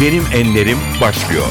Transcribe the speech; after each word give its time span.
Benim 0.00 0.24
Enlerim 0.34 0.78
başlıyor. 1.00 1.46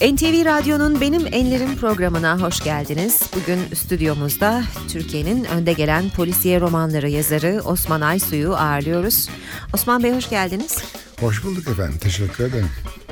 NTV 0.00 0.44
Radyo'nun 0.44 1.00
Benim 1.00 1.26
Enlerim 1.26 1.76
programına 1.76 2.40
hoş 2.40 2.60
geldiniz. 2.60 3.22
Bugün 3.36 3.58
stüdyomuzda 3.74 4.62
Türkiye'nin 4.88 5.44
önde 5.44 5.72
gelen 5.72 6.10
polisiye 6.10 6.60
romanları 6.60 7.08
yazarı 7.08 7.62
Osman 7.64 8.00
Aysu'yu 8.00 8.54
ağırlıyoruz. 8.56 9.28
Osman 9.74 10.02
Bey 10.02 10.12
hoş 10.12 10.30
geldiniz. 10.30 10.78
Hoş 11.20 11.44
bulduk 11.44 11.68
efendim. 11.68 11.98
Teşekkür 12.00 12.44
ederim. 12.44 12.68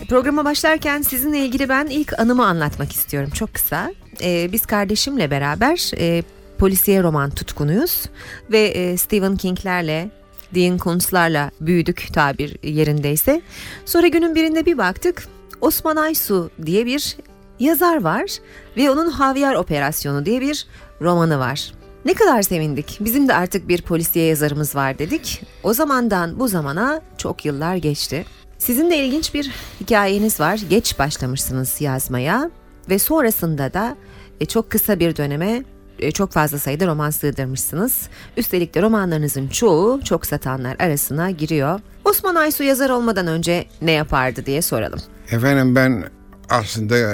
Programa 0.09 0.45
başlarken 0.45 1.03
sizinle 1.03 1.39
ilgili 1.39 1.69
ben 1.69 1.87
ilk 1.87 2.21
anımı 2.21 2.47
anlatmak 2.47 2.93
istiyorum. 2.93 3.31
Çok 3.35 3.55
kısa. 3.55 3.95
Ee, 4.23 4.49
biz 4.53 4.67
kardeşimle 4.67 5.31
beraber 5.31 5.91
e, 5.99 6.23
polisiye 6.63 7.03
roman 7.03 7.31
tutkunuyuz. 7.31 8.07
Ve 8.51 8.61
e, 8.61 8.97
Stephen 8.97 9.37
King'lerle 9.37 10.11
Dean 10.55 10.79
Kuntz'larla 10.79 11.51
büyüdük 11.61 12.09
tabir 12.15 12.57
yerindeyse. 12.63 13.43
Sonra 13.85 14.07
günün 14.07 14.35
birinde 14.35 14.67
bir 14.67 14.79
baktık 14.79 15.29
Osman 15.61 15.97
Aysu 15.97 16.51
diye 16.67 16.87
bir 16.87 17.17
yazar 17.61 18.03
var 18.03 18.31
ve 18.77 18.91
onun 18.91 19.11
Havyar 19.11 19.55
Operasyonu 19.55 20.27
diye 20.27 20.41
bir 20.41 20.67
romanı 21.01 21.39
var. 21.39 21.73
Ne 22.05 22.15
kadar 22.15 22.43
sevindik. 22.43 22.99
Bizim 23.01 23.29
de 23.29 23.35
artık 23.35 23.69
bir 23.69 23.83
polisiye 23.83 24.27
yazarımız 24.27 24.75
var 24.75 24.99
dedik. 24.99 25.43
O 25.63 25.75
zamandan 25.75 26.39
bu 26.39 26.49
zamana 26.49 27.01
çok 27.19 27.45
yıllar 27.45 27.77
geçti. 27.77 28.25
Sizin 28.59 28.91
de 28.91 28.97
ilginç 28.97 29.35
bir 29.35 29.51
hikayeniz 29.81 30.41
var. 30.41 30.61
Geç 30.71 30.99
başlamışsınız 30.99 31.81
yazmaya 31.81 32.51
ve 32.91 32.99
sonrasında 32.99 33.75
da 33.75 33.97
e, 34.41 34.47
çok 34.47 34.71
kısa 34.71 35.01
bir 35.01 35.17
döneme 35.17 35.65
çok 36.11 36.33
fazla 36.33 36.59
sayıda 36.59 36.87
roman 36.87 37.11
sığdırmışsınız. 37.11 38.09
Üstelik 38.37 38.75
de 38.75 38.83
romanlarınızın 38.83 39.49
çoğu 39.49 40.01
çok 40.05 40.27
satanlar 40.27 40.77
arasına 40.79 41.31
giriyor. 41.31 41.81
Osman 42.05 42.35
Aysu 42.35 42.63
yazar 42.63 42.91
olmadan 42.91 43.27
önce 43.27 43.67
ne 43.83 43.93
yapardı 43.93 44.47
diye 44.47 44.63
soralım. 44.63 45.01
Efendim 45.31 45.77
ben 45.77 46.05
aslında 46.49 46.99
e, 46.99 47.09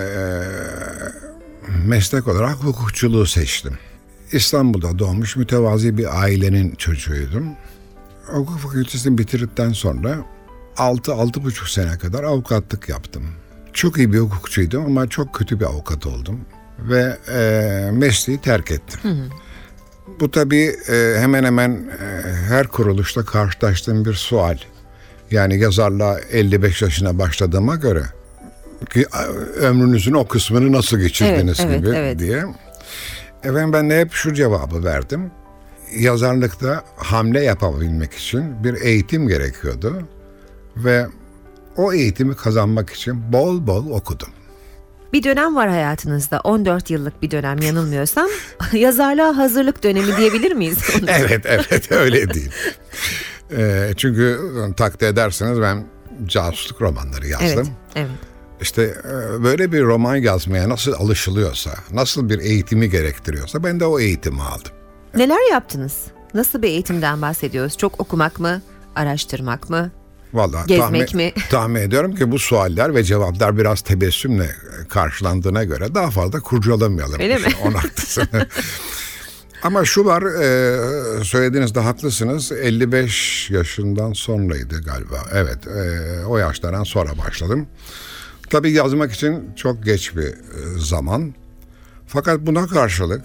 meslek 1.87 2.29
olarak 2.29 2.55
hukukçuluğu 2.55 3.27
seçtim. 3.27 3.79
İstanbul'da 4.33 4.99
doğmuş 4.99 5.37
mütevazi 5.37 5.99
bir 5.99 6.23
ailenin 6.23 6.75
çocuğuydum. 6.75 7.49
Hukuk 8.27 8.59
fakültesini 8.59 9.19
bitirdikten 9.19 9.73
sonra 9.73 10.19
6-6,5 10.77 11.73
sene 11.73 11.99
kadar 11.99 12.25
avukatlık 12.25 12.89
yaptım. 12.89 13.25
Çok 13.73 13.99
iyi 13.99 14.13
bir 14.13 14.19
hukukçuydum 14.19 14.85
ama 14.87 15.09
çok 15.09 15.35
kötü 15.35 15.61
bir 15.61 15.65
avukat 15.65 16.07
oldum. 16.07 16.41
Ve 16.79 17.17
e, 17.29 17.91
mesleği 17.93 18.41
terk 18.41 18.71
ettim. 18.71 19.01
Hı 19.03 19.09
hı. 19.09 19.29
Bu 20.21 20.31
tabii 20.31 20.77
e, 20.89 21.15
hemen 21.19 21.45
hemen 21.45 21.71
e, 21.71 22.33
her 22.49 22.67
kuruluşta 22.67 23.25
karşılaştığım 23.25 24.05
bir 24.05 24.15
sual. 24.15 24.59
Yani 25.31 25.59
yazarlığa 25.59 26.19
55 26.19 26.83
yaşına 26.83 27.19
başladığıma 27.19 27.77
göre 27.77 28.03
ki 28.93 29.07
ömrünüzün 29.61 30.13
o 30.13 30.29
kısmını 30.29 30.73
nasıl 30.73 30.99
geçirdiniz 30.99 31.61
evet, 31.61 31.79
gibi 31.79 31.89
evet, 31.89 31.99
evet. 31.99 32.19
diye. 32.19 32.45
Efendim 33.43 33.73
ben 33.73 33.91
de 33.91 34.01
hep 34.01 34.13
şu 34.13 34.35
cevabı 34.35 34.85
verdim. 34.85 35.31
Yazarlıkta 35.99 36.85
hamle 36.97 37.45
yapabilmek 37.45 38.15
için 38.15 38.65
bir 38.65 38.75
eğitim 38.75 39.29
gerekiyordu 39.29 40.03
ve 40.77 41.07
o 41.77 41.93
eğitimi 41.93 42.37
kazanmak 42.37 42.91
için 42.91 43.33
bol 43.33 43.67
bol 43.67 43.91
okudum. 43.91 44.29
Bir 45.13 45.23
dönem 45.23 45.57
var 45.57 45.69
hayatınızda 45.69 46.41
14 46.41 46.91
yıllık 46.91 47.23
bir 47.23 47.31
dönem 47.31 47.59
yanılmıyorsam 47.59 48.29
yazarlığa 48.73 49.37
hazırlık 49.37 49.83
dönemi 49.85 50.17
diyebilir 50.17 50.53
miyiz? 50.53 50.79
evet 51.09 51.47
evet 51.47 51.93
öyle 51.93 52.35
değil. 52.35 52.51
e, 53.57 53.93
çünkü 53.97 54.41
takdir 54.77 55.07
ederseniz 55.07 55.61
ben 55.61 55.85
casusluk 56.27 56.81
romanları 56.83 57.27
yazdım. 57.27 57.49
Evet, 57.49 57.69
evet. 57.97 58.11
İşte 58.61 58.95
böyle 59.45 59.73
bir 59.73 59.83
roman 59.83 60.17
yazmaya 60.17 60.69
nasıl 60.69 60.93
alışılıyorsa, 60.93 61.75
nasıl 61.93 62.29
bir 62.29 62.39
eğitimi 62.39 62.91
gerektiriyorsa 62.91 63.65
ben 63.65 63.81
de 63.81 63.85
o 63.85 64.01
eğitimi 64.01 64.43
aldım. 64.43 64.73
Neler 65.17 65.51
yaptınız? 65.51 65.97
Nasıl 66.35 66.63
bir 66.63 66.69
eğitimden 66.69 67.23
bahsediyoruz? 67.23 67.77
Çok 67.79 68.01
okumak 68.01 68.41
mı? 68.41 68.63
Araştırmak 68.97 69.71
mı? 69.71 69.91
Vallahi 70.33 70.67
Gezmek 70.67 71.09
tahmin, 71.09 71.27
mi? 71.27 71.33
tahmin 71.51 71.81
ediyorum 71.81 72.15
ki 72.15 72.33
bu 72.33 72.39
sualler 72.39 72.95
ve 72.95 73.05
cevaplar 73.05 73.59
biraz 73.59 73.81
tebessümle 73.81 74.51
karşılandığına 74.89 75.65
göre 75.65 75.95
daha 75.95 76.11
fazla 76.11 76.41
kurcalamayalım. 76.41 77.21
Öyle 77.21 77.39
mi? 77.39 77.47
On 77.65 77.73
haklısın. 77.75 78.29
Ama 79.63 79.85
şu 79.85 80.05
var, 80.05 80.23
e, 80.23 81.25
söylediğinizde 81.25 81.81
haklısınız. 81.81 82.53
55 82.53 83.51
yaşından 83.51 84.13
sonraydı 84.13 84.83
galiba. 84.83 85.25
Evet, 85.33 85.67
e, 85.67 86.25
o 86.27 86.39
yaşlardan 86.39 86.85
sonra 86.85 87.19
başladım. 87.19 87.67
Tabii 88.51 88.73
yazmak 88.73 89.13
için 89.13 89.51
çok 89.57 89.85
geç 89.85 90.17
bir 90.17 90.35
zaman. 90.79 91.35
Fakat 92.07 92.41
buna 92.41 92.67
karşılık 92.67 93.25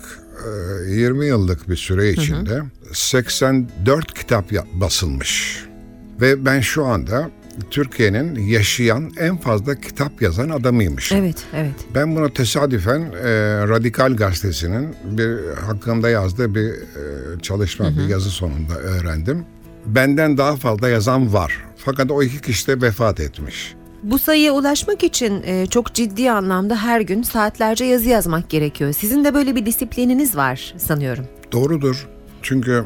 20 0.88 1.26
yıllık 1.26 1.70
bir 1.70 1.76
süre 1.76 2.10
içinde 2.12 2.56
hı 2.56 2.60
hı. 2.60 2.94
84 2.94 4.14
kitap 4.14 4.52
basılmış. 4.74 5.64
Ve 6.24 6.46
ben 6.46 6.60
şu 6.60 6.86
anda 6.86 7.30
Türkiye'nin 7.72 8.36
yaşayan 8.36 9.12
en 9.20 9.38
fazla 9.38 9.76
kitap 9.76 10.22
yazan 10.22 10.50
adamıymışım. 10.50 11.18
Evet, 11.18 11.38
evet. 11.54 11.74
Ben 11.96 12.16
bunu 12.16 12.34
tesadüfen 12.34 13.00
e, 13.00 13.30
Radikal 13.68 14.16
Gazetesi'nin 14.16 14.96
bir 15.04 15.58
hakkında 15.58 16.10
yazdığı 16.10 16.56
bir 16.56 16.70
e, 16.70 17.40
çalışma, 17.42 17.86
hı 17.86 17.90
hı. 17.90 17.98
bir 17.98 18.08
yazı 18.08 18.30
sonunda 18.30 18.74
öğrendim. 18.74 19.46
Benden 19.86 20.38
daha 20.38 20.56
fazla 20.56 20.90
yazan 20.90 21.34
var. 21.34 21.66
Fakat 21.78 22.12
o 22.12 22.24
iki 22.24 22.42
kişi 22.42 22.68
de 22.68 22.82
vefat 22.82 23.20
etmiş. 23.20 23.76
Bu 24.04 24.20
sayıya 24.20 24.52
ulaşmak 24.52 25.04
için 25.04 25.44
e, 25.46 25.68
çok 25.68 25.94
ciddi 25.94 26.32
anlamda 26.32 26.84
her 26.84 27.02
gün 27.02 27.24
saatlerce 27.24 27.86
yazı 27.86 28.10
yazmak 28.10 28.50
gerekiyor. 28.50 28.94
Sizin 28.94 29.24
de 29.24 29.34
böyle 29.34 29.56
bir 29.56 29.66
disiplininiz 29.66 30.36
var 30.36 30.74
sanıyorum. 30.78 31.26
Doğrudur. 31.52 32.08
Çünkü 32.42 32.86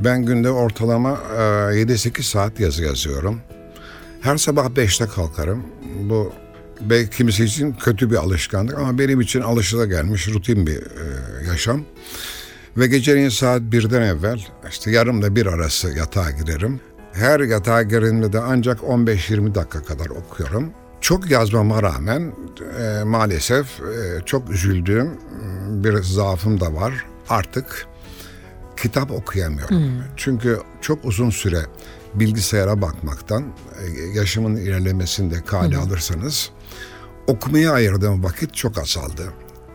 ben 0.00 0.22
günde 0.22 0.50
ortalama 0.50 1.10
e, 1.10 1.40
7-8 1.40 2.22
saat 2.22 2.60
yazı 2.60 2.84
yazıyorum. 2.84 3.40
Her 4.20 4.36
sabah 4.36 4.66
5'te 4.66 5.06
kalkarım. 5.06 5.62
Bu 6.00 6.32
belki 6.80 7.16
kimisi 7.16 7.44
için 7.44 7.72
kötü 7.72 8.10
bir 8.10 8.16
alışkanlık 8.16 8.78
ama 8.78 8.98
benim 8.98 9.20
için 9.20 9.40
alışılagelmiş 9.40 10.28
rutin 10.28 10.66
bir 10.66 10.82
yaşam. 11.48 11.84
Ve 12.76 12.86
geceleyin 12.86 13.28
saat 13.28 13.62
1'den 13.62 14.02
evvel 14.02 14.46
işte 14.70 14.90
yarımla 14.90 15.36
bir 15.36 15.46
arası 15.46 15.88
yatağa 15.88 16.30
girerim. 16.30 16.80
Her 17.12 17.40
yatağa 17.40 17.82
girdiğimde 17.82 18.32
de 18.32 18.40
ancak 18.40 18.80
15-20 18.80 19.54
dakika 19.54 19.82
kadar 19.82 20.06
okuyorum. 20.06 20.70
Çok 21.00 21.30
yazmama 21.30 21.82
rağmen 21.82 22.32
e, 22.80 23.04
maalesef 23.04 23.66
e, 23.80 24.24
çok 24.24 24.50
üzüldüğüm 24.50 25.10
bir 25.68 26.02
zaafım 26.02 26.60
da 26.60 26.74
var. 26.74 27.06
Artık 27.28 27.86
kitap 28.76 29.10
okuyamıyorum. 29.10 29.76
Hmm. 29.76 30.02
Çünkü 30.16 30.60
çok 30.80 31.04
uzun 31.04 31.30
süre 31.30 31.60
bilgisayara 32.14 32.82
bakmaktan 32.82 33.44
yaşımın 34.14 34.56
ilerlemesinde 34.56 35.42
kale 35.44 35.76
hmm. 35.76 35.82
alırsanız 35.82 36.50
okumaya 37.26 37.72
ayırdığım 37.72 38.24
vakit 38.24 38.54
çok 38.54 38.78
azaldı. 38.78 39.32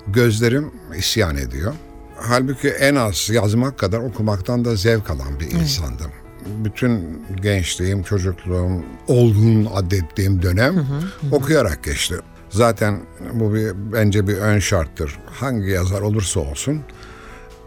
Gözlerim 0.07 0.71
isyan 0.97 1.37
ediyor. 1.37 1.73
Halbuki 2.17 2.69
en 2.69 2.95
az 2.95 3.29
yazmak 3.29 3.79
kadar 3.79 3.99
okumaktan 3.99 4.65
da 4.65 4.75
zevk 4.75 5.09
alan 5.09 5.39
bir 5.39 5.51
insandım. 5.51 6.11
Bütün 6.45 7.23
gençliğim, 7.41 8.03
çocukluğum, 8.03 8.83
olgun 9.07 9.69
adettiğim 9.73 10.41
dönem 10.41 10.75
hı 10.75 10.79
hı, 10.79 11.27
hı. 11.29 11.35
okuyarak 11.35 11.83
geçti. 11.83 12.15
Zaten 12.49 12.99
bu 13.33 13.53
bir 13.53 13.71
bence 13.93 14.27
bir 14.27 14.37
ön 14.37 14.59
şarttır. 14.59 15.19
Hangi 15.25 15.69
yazar 15.69 16.01
olursa 16.01 16.39
olsun 16.39 16.81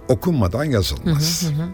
okunmadan 0.08 0.64
yazılmaz. 0.64 1.42
Hı 1.42 1.46
hı 1.46 1.62
hı. 1.62 1.68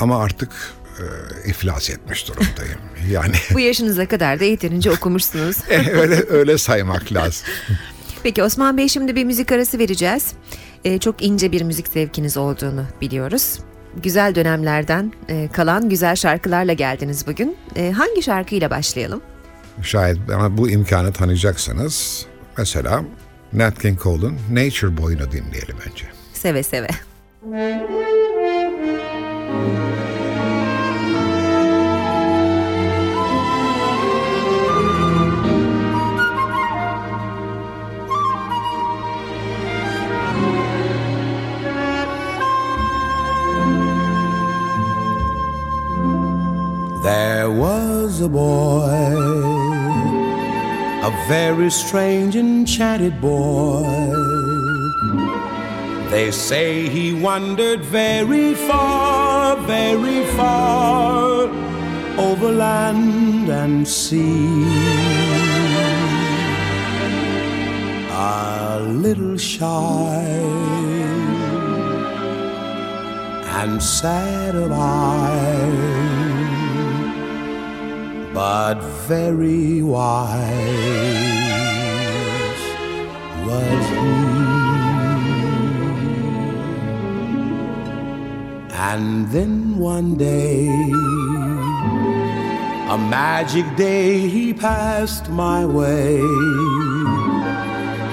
Ama 0.00 0.18
artık 0.18 0.50
e, 0.98 1.04
iflas 1.50 1.90
etmiş 1.90 2.28
durumdayım. 2.28 2.78
Yani 3.10 3.34
bu 3.54 3.60
yaşınıza 3.60 4.08
kadar 4.08 4.40
da 4.40 4.44
yeterince 4.44 4.90
okumuşsunuz. 4.90 5.56
E, 5.70 5.90
öyle 5.90 6.24
öyle 6.28 6.58
saymak 6.58 7.12
lazım. 7.12 7.46
Peki 8.22 8.42
Osman 8.42 8.76
Bey 8.76 8.88
şimdi 8.88 9.16
bir 9.16 9.24
müzik 9.24 9.52
arası 9.52 9.78
vereceğiz. 9.78 10.32
Ee, 10.84 10.98
çok 10.98 11.22
ince 11.22 11.52
bir 11.52 11.62
müzik 11.62 11.88
zevkiniz 11.88 12.36
olduğunu 12.36 12.84
biliyoruz. 13.00 13.58
Güzel 14.02 14.34
dönemlerden 14.34 15.12
e, 15.28 15.48
kalan 15.52 15.88
güzel 15.88 16.16
şarkılarla 16.16 16.72
geldiniz 16.72 17.26
bugün. 17.26 17.56
E, 17.76 17.90
hangi 17.90 18.22
şarkıyla 18.22 18.70
başlayalım? 18.70 19.20
Şayet 19.82 20.28
bana 20.28 20.56
bu 20.56 20.70
imkanı 20.70 21.12
tanıyacaksanız 21.12 22.26
mesela 22.58 23.04
Nat 23.52 23.82
King 23.82 24.02
Cole'un 24.02 24.38
Nature 24.50 24.96
Boy'unu 24.96 25.32
dinleyelim 25.32 25.76
önce. 25.90 26.04
Seve 26.32 26.62
seve. 26.62 26.88
There 27.44 27.84
was 47.50 48.22
a 48.22 48.28
boy, 48.28 48.88
a 51.02 51.26
very 51.28 51.70
strange, 51.70 52.36
enchanted 52.36 53.20
boy. 53.20 54.43
They 56.14 56.30
say 56.30 56.88
he 56.88 57.12
wandered 57.12 57.80
very 57.80 58.54
far, 58.54 59.56
very 59.56 60.24
far 60.36 61.48
over 62.16 62.52
land 62.52 63.48
and 63.48 63.88
sea. 63.88 64.62
A 68.12 68.78
little 68.80 69.36
shy 69.36 70.22
and 73.60 73.82
sad 73.82 74.54
of 74.54 74.70
eye, 74.70 75.72
but 78.32 78.80
very 79.08 79.82
wise 79.82 80.44
was 83.44 83.88
he. 83.88 84.33
And 88.92 89.28
then 89.28 89.78
one 89.78 90.14
day, 90.14 90.68
a 92.94 92.98
magic 92.98 93.64
day, 93.76 94.28
he 94.28 94.52
passed 94.52 95.30
my 95.30 95.64
way. 95.64 96.20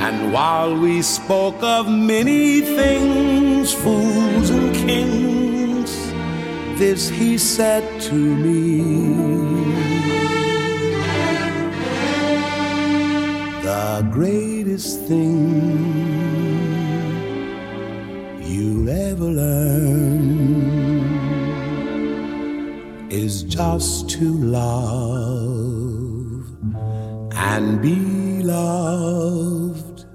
And 0.06 0.32
while 0.32 0.74
we 0.74 1.02
spoke 1.02 1.62
of 1.62 1.90
many 1.90 2.62
things, 2.62 3.74
fools 3.74 4.50
and 4.50 4.74
kings, 4.74 5.92
this 6.80 7.10
he 7.10 7.38
said 7.38 7.84
to 8.04 8.16
me. 8.16 8.82
The 13.62 14.08
greatest 14.10 15.02
thing 15.02 15.38
you'll 18.42 18.90
ever 18.90 19.26
learn 19.26 20.41
is 23.22 23.44
just 23.44 24.10
to 24.10 24.34
love 24.34 24.82
and 27.34 27.80
be 27.80 28.42
loved 28.42 30.06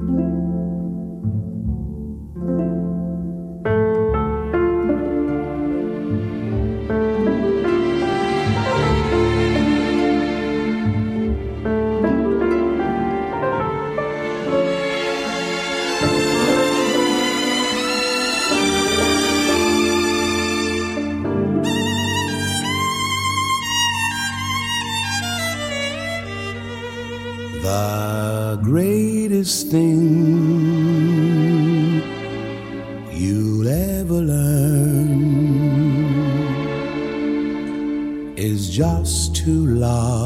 love 39.92 40.21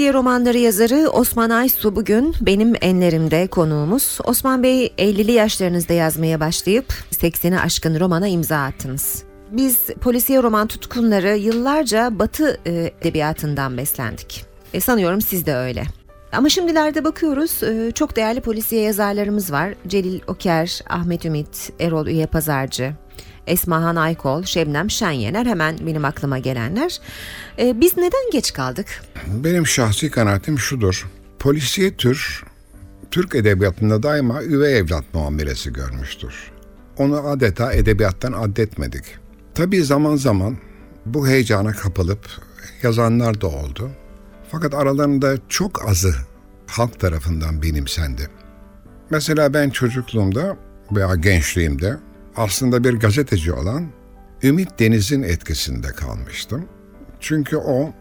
Polisiye 0.00 0.14
romanları 0.14 0.58
yazarı 0.58 1.10
Osman 1.10 1.50
Aysu 1.50 1.96
bugün 1.96 2.34
benim 2.40 2.74
enlerimde 2.80 3.46
konuğumuz. 3.46 4.18
Osman 4.24 4.62
Bey 4.62 4.86
50'li 4.86 5.32
yaşlarınızda 5.32 5.92
yazmaya 5.92 6.40
başlayıp 6.40 6.92
80'i 7.12 7.58
aşkın 7.58 8.00
romana 8.00 8.28
imza 8.28 8.56
attınız. 8.56 9.22
Biz 9.50 9.86
polisiye 9.86 10.42
roman 10.42 10.66
tutkunları 10.66 11.36
yıllarca 11.36 12.18
Batı 12.18 12.60
e, 12.66 12.92
edebiyatından 13.00 13.76
beslendik. 13.76 14.44
E, 14.74 14.80
sanıyorum 14.80 15.20
siz 15.20 15.46
de 15.46 15.54
öyle. 15.54 15.84
Ama 16.32 16.48
şimdilerde 16.48 17.04
bakıyoruz 17.04 17.62
e, 17.62 17.92
çok 17.94 18.16
değerli 18.16 18.40
polisiye 18.40 18.82
yazarlarımız 18.82 19.52
var. 19.52 19.74
Celil 19.86 20.20
Oker, 20.26 20.80
Ahmet 20.88 21.24
Ümit, 21.24 21.72
Erol 21.80 22.06
Üye 22.06 22.26
Pazarcı, 22.26 22.92
Esmahan 23.50 23.96
Aykol, 23.96 24.42
Şebnem 24.42 24.90
Şenyener 24.90 25.46
hemen 25.46 25.78
benim 25.86 26.04
aklıma 26.04 26.38
gelenler. 26.38 27.00
E, 27.58 27.80
biz 27.80 27.96
neden 27.96 28.30
geç 28.32 28.52
kaldık? 28.52 28.86
Benim 29.26 29.66
şahsi 29.66 30.10
kanaatim 30.10 30.58
şudur. 30.58 31.06
Polisiye 31.38 31.96
tür 31.96 32.44
Türk 33.10 33.34
edebiyatında 33.34 34.02
daima 34.02 34.42
üvey 34.42 34.78
evlat 34.78 35.04
muamelesi 35.14 35.72
görmüştür. 35.72 36.34
Onu 36.96 37.28
adeta 37.28 37.72
edebiyattan 37.72 38.32
addetmedik. 38.32 39.04
Tabii 39.54 39.84
zaman 39.84 40.16
zaman 40.16 40.58
bu 41.06 41.28
heyecana 41.28 41.72
kapılıp 41.72 42.28
yazanlar 42.82 43.40
da 43.40 43.46
oldu. 43.46 43.90
Fakat 44.50 44.74
aralarında 44.74 45.34
çok 45.48 45.88
azı 45.88 46.14
halk 46.66 47.00
tarafından 47.00 47.62
benimsendi. 47.62 48.28
Mesela 49.10 49.54
ben 49.54 49.70
çocukluğumda 49.70 50.56
veya 50.92 51.14
gençliğimde 51.14 51.96
aslında 52.36 52.84
bir 52.84 52.94
gazeteci 52.94 53.52
olan 53.52 53.90
Ümit 54.42 54.78
Deniz'in 54.78 55.22
etkisinde 55.22 55.88
kalmıştım. 55.88 56.64
Çünkü 57.20 57.56
o 57.56 57.92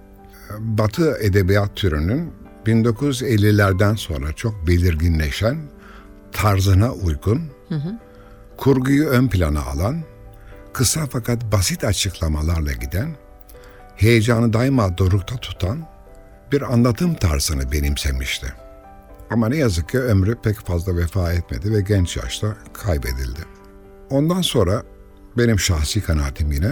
Batı 0.59 1.17
edebiyat 1.21 1.75
türünün 1.75 2.33
1950'lerden 2.65 3.95
sonra 3.95 4.33
çok 4.33 4.67
belirginleşen 4.67 5.57
tarzına 6.31 6.91
uygun, 6.91 7.41
kurguyu 8.57 9.07
ön 9.07 9.27
plana 9.27 9.61
alan, 9.61 10.03
kısa 10.73 11.05
fakat 11.11 11.51
basit 11.51 11.83
açıklamalarla 11.83 12.71
giden, 12.71 13.15
heyecanı 13.95 14.53
daima 14.53 14.97
dorukta 14.97 15.35
tutan 15.35 15.87
bir 16.51 16.73
anlatım 16.73 17.15
tarzını 17.15 17.71
benimsemişti. 17.71 18.53
Ama 19.29 19.49
ne 19.49 19.57
yazık 19.57 19.89
ki 19.89 19.99
ömrü 19.99 20.35
pek 20.43 20.59
fazla 20.59 20.97
vefa 20.97 21.33
etmedi 21.33 21.73
ve 21.73 21.81
genç 21.81 22.17
yaşta 22.17 22.55
kaybedildi. 22.73 23.58
Ondan 24.09 24.41
sonra 24.41 24.83
benim 25.37 25.59
şahsi 25.59 26.01
kanaatim 26.01 26.51
yine 26.51 26.71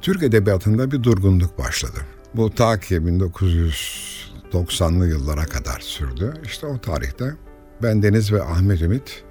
Türk 0.00 0.22
edebiyatında 0.22 0.90
bir 0.90 1.02
durgunluk 1.02 1.58
başladı. 1.58 1.98
Bu 2.34 2.54
ta 2.54 2.80
ki 2.80 2.96
1990'lı 2.96 5.08
yıllara 5.08 5.44
kadar 5.44 5.80
sürdü. 5.80 6.34
İşte 6.44 6.66
o 6.66 6.80
tarihte 6.80 7.34
ben 7.82 8.02
Deniz 8.02 8.32
ve 8.32 8.42
Ahmet 8.42 8.82
Ümit 8.82 9.24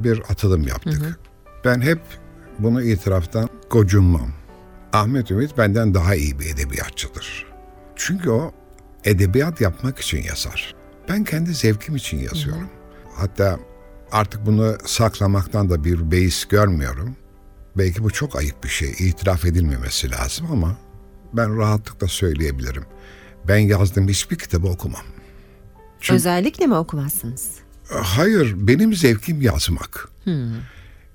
bir 0.00 0.20
atılım 0.20 0.62
yaptık. 0.62 1.18
Ben 1.64 1.80
hep 1.80 2.00
bunu 2.58 2.82
itiraftan 2.82 3.48
gocunmam. 3.70 4.32
Ahmet 4.92 5.30
Ümit 5.30 5.58
benden 5.58 5.94
daha 5.94 6.14
iyi 6.14 6.38
bir 6.38 6.54
edebiyatçıdır. 6.54 7.46
Çünkü 7.96 8.30
o 8.30 8.52
edebiyat 9.04 9.60
yapmak 9.60 9.98
için 9.98 10.22
yazar. 10.22 10.74
Ben 11.08 11.24
kendi 11.24 11.54
zevkim 11.54 11.96
için 11.96 12.18
yazıyorum. 12.18 12.68
Hatta 13.14 13.58
artık 14.12 14.46
bunu 14.46 14.76
saklamaktan 14.86 15.70
da 15.70 15.84
bir 15.84 16.10
beis 16.10 16.44
görmüyorum. 16.44 17.16
Belki 17.78 18.04
bu 18.04 18.10
çok 18.10 18.36
ayıp 18.36 18.64
bir 18.64 18.68
şey, 18.68 18.90
itiraf 18.90 19.44
edilmemesi 19.44 20.10
lazım 20.10 20.46
ama 20.52 20.76
ben 21.32 21.58
rahatlıkla 21.58 22.08
söyleyebilirim. 22.08 22.84
Ben 23.48 23.56
yazdığım 23.58 24.08
hiçbir 24.08 24.38
kitabı 24.38 24.66
okumam. 24.66 25.02
Çünkü- 26.00 26.14
Özellikle 26.16 26.66
mi 26.66 26.74
okumazsınız? 26.74 27.48
Hayır, 27.90 28.54
benim 28.56 28.94
zevkim 28.94 29.42
yazmak. 29.42 30.08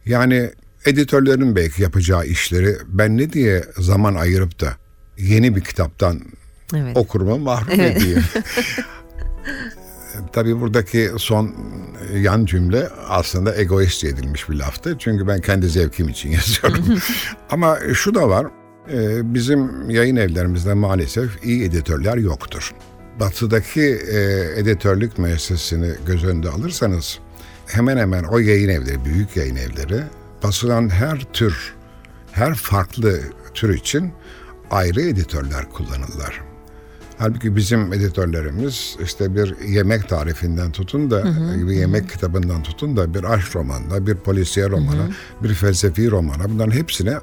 Yani 0.05 0.51
editörlerin 0.85 1.55
belki 1.55 1.83
yapacağı 1.83 2.25
işleri 2.25 2.77
ben 2.88 3.17
ne 3.17 3.33
diye 3.33 3.63
zaman 3.77 4.15
ayırıp 4.15 4.59
da 4.62 4.73
yeni 5.17 5.55
bir 5.55 5.62
kitaptan 5.62 6.21
Evet. 6.75 6.97
okuruma 6.97 7.38
mahrum 7.38 7.79
edeyim. 7.79 8.23
Tabii 10.33 10.62
buradaki 10.62 11.12
son 11.17 11.55
yan 12.20 12.46
cümle 12.46 12.89
aslında 13.10 13.55
egoist 13.55 14.03
edilmiş 14.03 14.50
bir 14.50 14.55
laftı. 14.55 14.96
Çünkü 15.00 15.27
ben 15.27 15.41
kendi 15.41 15.70
zevkim 15.70 16.10
için 16.10 16.29
yazıyorum. 16.32 17.00
Ama 17.50 17.77
şu 17.93 18.15
da 18.15 18.29
var. 18.29 18.48
e, 18.93 19.34
Bizim 19.34 19.89
yayın 19.89 20.15
evlerimizde 20.15 20.74
maalesef 20.74 21.46
iyi 21.46 21.63
editörler 21.63 22.17
yoktur. 22.17 22.74
Batı'daki 23.20 23.82
e, 24.12 24.20
editörlük 24.55 25.17
müessesesini 25.17 25.91
göz 26.08 26.24
önünde 26.24 26.50
alırsanız 26.50 27.20
hemen 27.67 27.98
hemen 27.98 28.24
o 28.24 28.39
yayın 28.39 28.70
evleri, 28.70 29.05
büyük 29.05 29.38
yayın 29.38 29.55
evleri 29.55 30.03
basılan 30.43 30.89
her 30.89 31.20
tür, 31.34 31.74
her 32.32 32.55
farklı 32.55 33.20
tür 33.53 33.74
için 33.77 34.13
ayrı 34.72 35.01
editörler 35.01 35.70
kullanırlar. 35.70 36.52
Halbuki 37.17 37.55
bizim 37.55 37.93
editörlerimiz 37.93 38.96
işte 39.03 39.36
bir 39.36 39.60
yemek 39.67 40.10
tarifinden 40.10 40.72
tutun 40.72 41.12
da 41.12 41.24
bir 41.67 41.74
yemek 41.74 42.10
kitabından 42.10 42.63
tutun 42.63 42.98
da 42.98 43.13
bir 43.13 43.24
aşk 43.24 43.55
romanına, 43.55 44.08
bir 44.08 44.15
polisiye 44.15 44.70
romana, 44.70 45.08
bir 45.43 45.53
felsefi 45.53 46.12
romana 46.12 46.50
bunların 46.50 46.72
hepsine 46.72 47.13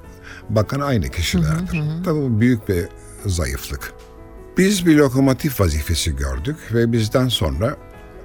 bakan 0.49 0.81
aynı 0.81 1.09
kişilerdir. 1.09 1.83
Tabii 2.05 2.21
bu 2.21 2.41
büyük 2.41 2.69
bir 2.69 2.89
zayıflık. 3.27 3.93
Biz 4.59 4.87
bir 4.87 4.97
lokomotif 4.97 5.61
vazifesi 5.61 6.17
gördük 6.17 6.57
ve 6.75 6.93
bizden 6.93 7.29
sonra 7.29 7.77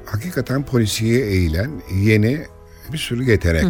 hakikaten 0.06 0.66
polisiye 0.66 1.26
eğilen 1.26 1.72
yeni 1.94 2.42
bir 2.94 2.98
sürü 2.98 3.30
yetenek 3.30 3.64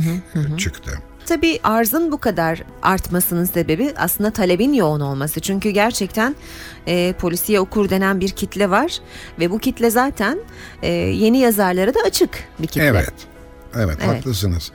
çıktı. 0.58 0.92
Tabii 1.26 1.60
arzın 1.64 2.12
bu 2.12 2.18
kadar 2.18 2.64
artmasının 2.82 3.46
sebebi 3.46 3.94
aslında 3.98 4.32
talebin 4.32 4.74
yoğun 4.74 5.00
olması. 5.00 5.40
Çünkü 5.40 5.70
gerçekten 5.70 6.36
e, 6.88 7.14
polisiye 7.14 7.60
okur 7.60 7.90
denen 7.90 8.20
bir 8.20 8.30
kitle 8.30 8.70
var 8.70 9.00
ve 9.40 9.52
bu 9.52 9.60
kitle 9.60 9.90
zaten 9.90 10.40
e, 10.82 10.92
yeni 10.92 11.38
yazarlara 11.38 11.94
da 11.94 12.00
açık 12.08 12.30
bir 12.60 12.68
kitle. 12.68 12.84
Evet. 12.86 13.14
Evet, 13.76 13.98
Evet. 14.04 14.18
haklısınız. 14.18 14.72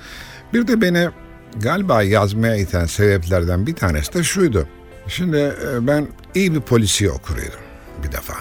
Bir 0.53 0.67
de 0.67 0.81
beni 0.81 1.09
galiba 1.57 2.03
yazmaya 2.03 2.57
iten 2.57 2.87
sebeplerden 2.87 3.67
bir 3.67 3.75
tanesi 3.75 4.15
de 4.15 4.23
şuydu. 4.23 4.67
Şimdi 5.07 5.37
e, 5.37 5.87
ben 5.87 6.07
iyi 6.35 6.55
bir 6.55 6.61
polisiye 6.61 7.11
okuruydum 7.11 7.61
bir 8.05 8.13
defa. 8.13 8.35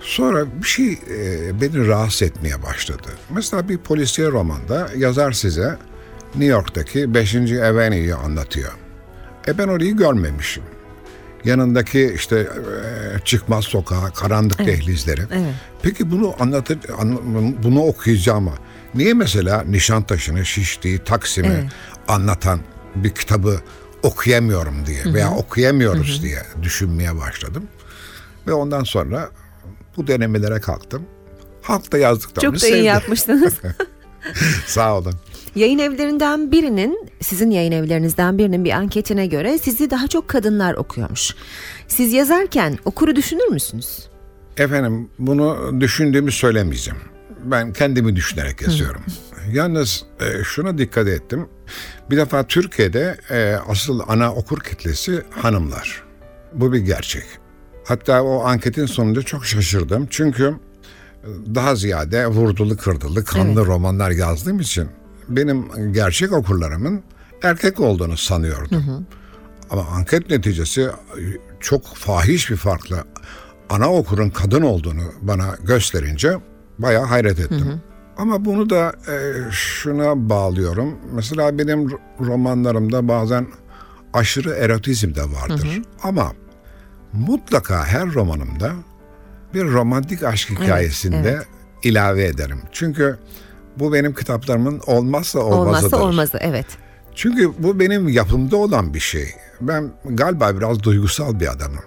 Sonra 0.00 0.46
bir 0.62 0.66
şey 0.66 0.92
e, 0.92 1.60
beni 1.60 1.88
rahatsız 1.88 2.22
etmeye 2.22 2.62
başladı. 2.62 3.08
Mesela 3.30 3.68
bir 3.68 3.78
polisiye 3.78 4.28
romanda 4.30 4.88
yazar 4.96 5.32
size 5.32 5.76
New 6.34 6.44
York'taki 6.46 7.14
5. 7.14 7.34
Avenue'yu 7.52 8.16
anlatıyor. 8.16 8.72
E 9.48 9.58
ben 9.58 9.68
orayı 9.68 9.96
görmemişim. 9.96 10.62
Yanındaki 11.44 12.12
işte 12.14 12.36
e, 12.38 12.48
çıkmaz 13.24 13.64
sokağı, 13.64 14.12
karanlık 14.12 14.58
dehlizleri. 14.58 15.20
Evet. 15.20 15.54
Peki 15.82 16.10
bunu 16.10 16.34
anlatır, 16.40 16.78
an- 16.98 17.62
bunu 17.62 17.82
okuyacağım 17.82 18.48
ama 18.48 18.56
niye 18.94 19.14
mesela 19.14 19.62
Nişantaşı'nı, 19.62 20.44
Şişli'yi, 20.46 20.98
Taksim'i 20.98 21.48
Evet. 21.48 21.64
anlatan 22.08 22.60
bir 22.94 23.10
kitabı 23.10 23.60
okuyamıyorum 24.02 24.86
diye 24.86 25.14
veya 25.14 25.30
okuyamıyoruz 25.30 26.22
diye 26.22 26.42
düşünmeye 26.62 27.16
başladım. 27.16 27.64
Ve 28.46 28.52
ondan 28.52 28.84
sonra 28.84 29.30
bu 29.96 30.06
denemelere 30.06 30.60
kalktım. 30.60 31.02
Halk 31.62 31.92
da 31.92 31.98
yazdıklarını 31.98 32.52
Çok 32.52 32.62
da 32.62 32.66
iyi 32.66 32.70
sevdi. 32.72 32.84
yapmışsınız. 32.84 33.54
Sağ 34.66 34.94
olun. 34.96 35.14
Yayın 35.54 35.78
evlerinden 35.78 36.52
birinin, 36.52 37.08
sizin 37.20 37.50
yayın 37.50 37.72
evlerinizden 37.72 38.38
birinin 38.38 38.64
bir 38.64 38.70
anketine 38.70 39.26
göre 39.26 39.58
sizi 39.58 39.90
daha 39.90 40.08
çok 40.08 40.28
kadınlar 40.28 40.74
okuyormuş. 40.74 41.34
Siz 41.88 42.12
yazarken 42.12 42.78
okuru 42.84 43.16
düşünür 43.16 43.48
müsünüz? 43.48 44.08
Efendim 44.56 45.08
bunu 45.18 45.80
düşündüğümü 45.80 46.32
söylemeyeceğim. 46.32 47.00
Ben 47.44 47.72
kendimi 47.72 48.16
düşünerek 48.16 48.62
yazıyorum. 48.62 49.02
Yalnız 49.52 50.04
e, 50.20 50.44
şuna 50.44 50.78
dikkat 50.78 51.08
ettim. 51.08 51.48
Bir 52.10 52.16
defa 52.16 52.46
Türkiye'de 52.46 53.16
e, 53.30 53.56
asıl 53.68 54.00
ana 54.08 54.34
okur 54.34 54.60
kitlesi 54.60 55.22
hanımlar. 55.30 56.02
Bu 56.52 56.72
bir 56.72 56.78
gerçek. 56.78 57.24
Hatta 57.84 58.22
o 58.22 58.44
anketin 58.44 58.86
sonunda 58.86 59.22
çok 59.22 59.46
şaşırdım. 59.46 60.06
Çünkü 60.10 60.44
e, 61.24 61.28
daha 61.54 61.74
ziyade 61.74 62.26
vurdulu 62.26 62.76
kırdılı 62.76 63.24
kanlı 63.24 63.66
romanlar 63.66 64.10
yazdığım 64.10 64.60
için 64.60 64.88
benim 65.28 65.92
gerçek 65.92 66.32
okurlarımın 66.32 67.02
erkek 67.42 67.80
olduğunu 67.80 68.16
sanıyordum. 68.16 69.06
Ama 69.70 69.82
anket 69.82 70.30
neticesi 70.30 70.88
çok 71.60 71.86
fahiş 71.86 72.50
bir 72.50 72.56
farkla 72.56 73.04
ana 73.70 73.92
okurun 73.92 74.30
kadın 74.30 74.62
olduğunu 74.62 75.02
bana 75.22 75.56
gösterince 75.62 76.38
bayağı 76.78 77.04
hayret 77.04 77.40
ettim. 77.40 77.80
Ama 78.16 78.44
bunu 78.44 78.70
da 78.70 78.92
e, 79.08 79.14
şuna 79.50 80.28
bağlıyorum. 80.28 80.98
Mesela 81.12 81.58
benim 81.58 81.88
ro- 81.88 81.98
romanlarımda 82.20 83.08
bazen 83.08 83.46
aşırı 84.12 84.50
erotizm 84.50 85.14
de 85.14 85.22
vardır. 85.22 85.82
Ama 86.02 86.32
mutlaka 87.12 87.86
her 87.86 88.14
romanımda 88.14 88.72
bir 89.54 89.64
romantik 89.64 90.22
aşk 90.22 90.50
hikayesinde 90.50 91.30
evet. 91.30 91.46
ilave 91.82 92.24
ederim. 92.24 92.60
Çünkü 92.72 93.18
bu 93.78 93.92
benim 93.92 94.14
kitaplarımın 94.14 94.80
olmazsa 94.86 95.38
olmazıdır. 95.38 95.96
Olmazsa 95.96 95.96
olmazı 95.96 96.38
evet. 96.40 96.66
Çünkü 97.14 97.52
bu 97.58 97.80
benim 97.80 98.08
yapımda 98.08 98.56
olan 98.56 98.94
bir 98.94 99.00
şey. 99.00 99.26
Ben 99.60 99.90
galiba 100.04 100.56
biraz 100.56 100.82
duygusal 100.82 101.40
bir 101.40 101.52
adamım. 101.52 101.82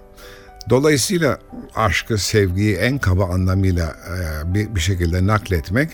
Dolayısıyla 0.70 1.40
aşkı, 1.76 2.18
sevgiyi 2.18 2.76
en 2.76 2.98
kaba 2.98 3.26
anlamıyla 3.26 3.86
e, 3.86 4.54
bir, 4.54 4.76
bir 4.76 4.80
şekilde 4.80 5.28
nakletmek 5.28 5.90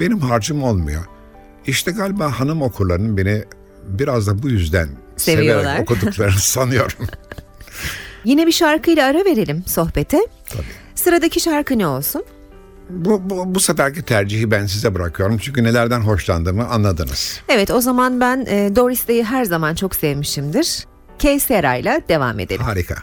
benim 0.00 0.18
harcım 0.18 0.62
olmuyor. 0.62 1.04
İşte 1.66 1.90
galiba 1.90 2.40
hanım 2.40 2.62
okurlarının 2.62 3.16
beni 3.16 3.44
biraz 3.84 4.26
da 4.26 4.42
bu 4.42 4.48
yüzden 4.48 4.88
Seviyorlar. 5.16 5.62
severek 5.64 5.90
okuduklarını 5.90 6.32
sanıyorum. 6.38 7.06
Yine 8.24 8.46
bir 8.46 8.52
şarkıyla 8.52 9.06
ara 9.06 9.24
verelim 9.24 9.64
sohbete. 9.66 10.26
Sıradaki 10.94 11.40
şarkı 11.40 11.78
ne 11.78 11.86
olsun? 11.86 12.24
Bu, 12.90 13.30
bu, 13.30 13.54
bu 13.54 13.60
seferki 13.60 14.02
tercihi 14.02 14.50
ben 14.50 14.66
size 14.66 14.94
bırakıyorum. 14.94 15.38
Çünkü 15.38 15.64
nelerden 15.64 16.00
hoşlandığımı 16.00 16.68
anladınız. 16.68 17.40
Evet 17.48 17.70
o 17.70 17.80
zaman 17.80 18.20
ben 18.20 18.46
e, 18.48 18.76
Doris 18.76 19.08
Day'i 19.08 19.24
her 19.24 19.44
zaman 19.44 19.74
çok 19.74 19.94
sevmişimdir. 19.96 20.86
Kay 21.22 21.40
Sera'yla 21.40 22.00
devam 22.08 22.40
edelim. 22.40 22.62
Harika. 22.62 22.94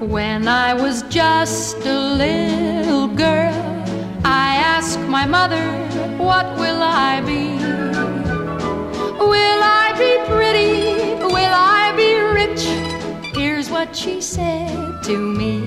When 0.00 0.46
I 0.46 0.74
was 0.74 1.02
just 1.10 1.86
a 1.86 2.14
little 2.18 3.08
girl, 3.16 3.54
I 4.24 4.56
asked 4.76 5.00
my 5.08 5.26
mother, 5.26 5.64
What 6.18 6.56
will 6.56 6.80
I 6.82 7.20
be? 7.26 7.58
Will 9.18 9.60
I 9.62 9.92
be 9.98 10.12
pretty? 10.28 10.94
Will 11.34 11.52
I 11.52 11.73
rich? 12.46 12.64
Here's 13.34 13.70
what 13.70 13.94
she 13.96 14.20
said 14.20 15.02
to 15.04 15.16
me. 15.18 15.64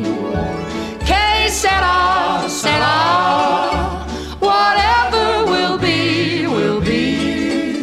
Que 1.05 1.49
sera, 1.49 2.45
sera. 2.47 4.05
Whatever 4.39 5.45
will 5.51 5.77
be, 5.77 6.47
will 6.47 6.81
be. 6.81 7.81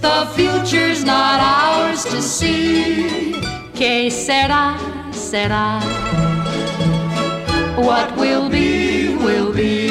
The 0.00 0.28
future's 0.34 1.04
not 1.04 1.40
ours 1.40 2.04
to 2.04 2.22
see. 2.22 3.32
Que 3.74 4.10
sera, 4.10 4.78
sera. 5.12 5.80
What 7.76 8.16
will 8.16 8.48
be, 8.48 9.16
will 9.16 9.52
be. 9.52 9.88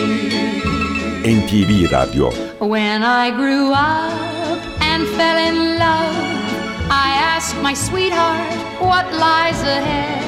NTV 1.27 1.87
Radyo 1.87 2.31
When 2.59 3.03
I 3.03 3.31
grew 3.31 3.73
up 3.73 4.81
and 4.81 5.05
fell 5.17 5.37
in 5.37 5.77
love, 5.77 6.26
I 7.47 7.49
asked 7.49 7.61
my 7.61 7.73
sweetheart 7.73 8.81
what 8.81 9.05
lies 9.13 9.61
ahead. 9.61 10.19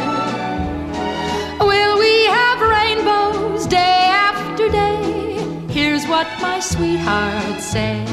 Will 1.60 2.00
we 2.00 2.26
have 2.28 2.62
rainbows 2.62 3.68
day 3.68 4.08
after 4.08 4.70
day? 4.70 5.36
Here's 5.68 6.08
what 6.08 6.28
my 6.40 6.62
sweetheart 6.62 7.60
said. 7.60 8.08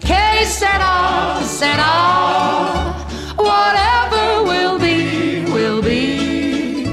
Que 0.00 0.44
sera, 0.44 1.42
sera. 1.42 2.94
Whatever 3.36 4.44
will 4.44 4.78
be, 4.78 5.44
will 5.52 5.82
be. 5.82 6.84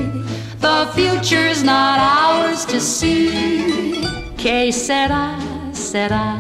The 0.58 0.90
future's 0.96 1.64
not 1.64 2.00
ours 2.00 2.66
to 2.66 2.82
see. 2.82 4.02
Que 4.38 4.72
sera, 4.72 5.38
sera. 5.72 6.40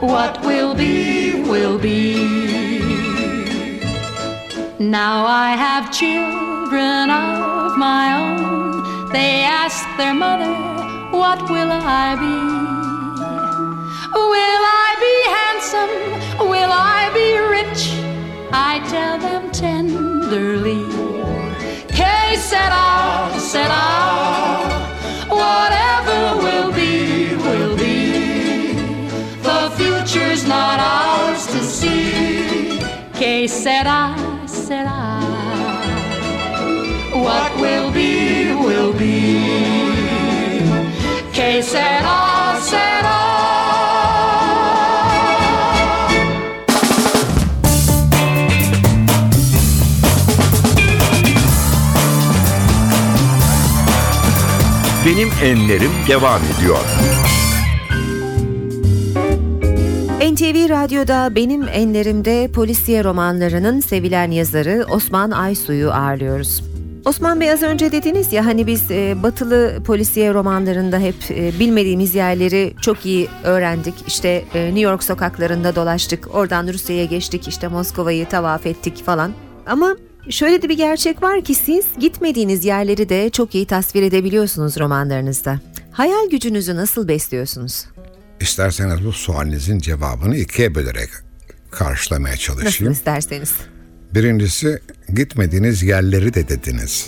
What 0.00 0.40
will 0.46 0.74
be, 0.74 1.42
will 1.42 1.78
be. 1.78 2.49
Now 4.90 5.24
I 5.24 5.50
have 5.52 5.92
children 5.92 7.10
of 7.10 7.76
my 7.78 8.12
own. 8.22 9.08
They 9.12 9.44
ask 9.44 9.86
their 9.96 10.12
mother, 10.12 10.50
What 11.16 11.48
will 11.48 11.70
I 11.70 12.16
be? 12.18 12.38
Will 14.32 14.62
I 14.82 14.90
be 15.06 15.16
handsome? 15.38 15.94
Will 16.50 16.72
I 16.72 17.08
be 17.14 17.38
rich? 17.56 17.82
I 18.50 18.80
tell 18.90 19.16
them 19.18 19.52
tenderly. 19.52 20.82
Que 21.86 22.36
será, 22.36 23.30
será. 23.38 23.86
Whatever 25.28 26.42
will 26.42 26.72
be, 26.72 27.36
will 27.36 27.76
be. 27.76 28.72
The 29.40 29.70
future's 29.76 30.44
not 30.48 30.80
ours 30.80 31.46
to 31.46 31.62
see. 31.62 32.80
Que 33.14 33.46
será? 33.46 34.29
Sera. 34.70 35.20
What 37.26 37.50
will 37.60 37.90
be, 37.90 38.54
will 38.54 38.92
be. 38.92 39.20
Que 41.32 41.62
sera, 41.62 42.56
sera. 42.60 43.18
Benim 55.04 55.30
Enlerim 55.42 55.92
devam 56.08 56.40
ediyor. 56.44 56.84
NTV 60.34 60.68
Radyo'da 60.68 61.34
benim 61.34 61.68
enlerimde 61.68 62.50
polisiye 62.54 63.04
romanlarının 63.04 63.80
sevilen 63.80 64.30
yazarı 64.30 64.86
Osman 64.90 65.30
Aysu'yu 65.30 65.90
ağırlıyoruz. 65.90 66.62
Osman 67.04 67.40
Bey 67.40 67.50
az 67.50 67.62
önce 67.62 67.92
dediniz 67.92 68.32
ya 68.32 68.46
hani 68.46 68.66
biz 68.66 68.90
e, 68.90 69.22
batılı 69.22 69.82
polisiye 69.86 70.34
romanlarında 70.34 70.98
hep 70.98 71.14
e, 71.30 71.58
bilmediğimiz 71.60 72.14
yerleri 72.14 72.74
çok 72.82 73.06
iyi 73.06 73.28
öğrendik. 73.44 73.94
İşte 74.06 74.44
e, 74.54 74.64
New 74.66 74.80
York 74.80 75.02
sokaklarında 75.02 75.74
dolaştık, 75.74 76.34
oradan 76.34 76.68
Rusya'ya 76.68 77.04
geçtik, 77.04 77.48
işte 77.48 77.68
Moskova'yı 77.68 78.28
tavaf 78.28 78.66
ettik 78.66 79.04
falan. 79.04 79.32
Ama 79.66 79.96
şöyle 80.28 80.62
de 80.62 80.68
bir 80.68 80.76
gerçek 80.76 81.22
var 81.22 81.40
ki 81.40 81.54
siz 81.54 81.86
gitmediğiniz 81.98 82.64
yerleri 82.64 83.08
de 83.08 83.30
çok 83.30 83.54
iyi 83.54 83.66
tasvir 83.66 84.02
edebiliyorsunuz 84.02 84.80
romanlarınızda. 84.80 85.60
Hayal 85.92 86.30
gücünüzü 86.30 86.76
nasıl 86.76 87.08
besliyorsunuz? 87.08 87.84
İsterseniz 88.40 89.04
bu 89.04 89.12
sualinizin 89.12 89.78
cevabını 89.78 90.36
ikiye 90.36 90.74
bölerek 90.74 91.08
karşılamaya 91.70 92.32
Nasıl 92.34 92.44
çalışayım. 92.44 92.92
isterseniz. 92.92 93.54
Birincisi 94.14 94.78
gitmediğiniz 95.14 95.82
yerleri 95.82 96.34
de 96.34 96.48
dediniz. 96.48 97.06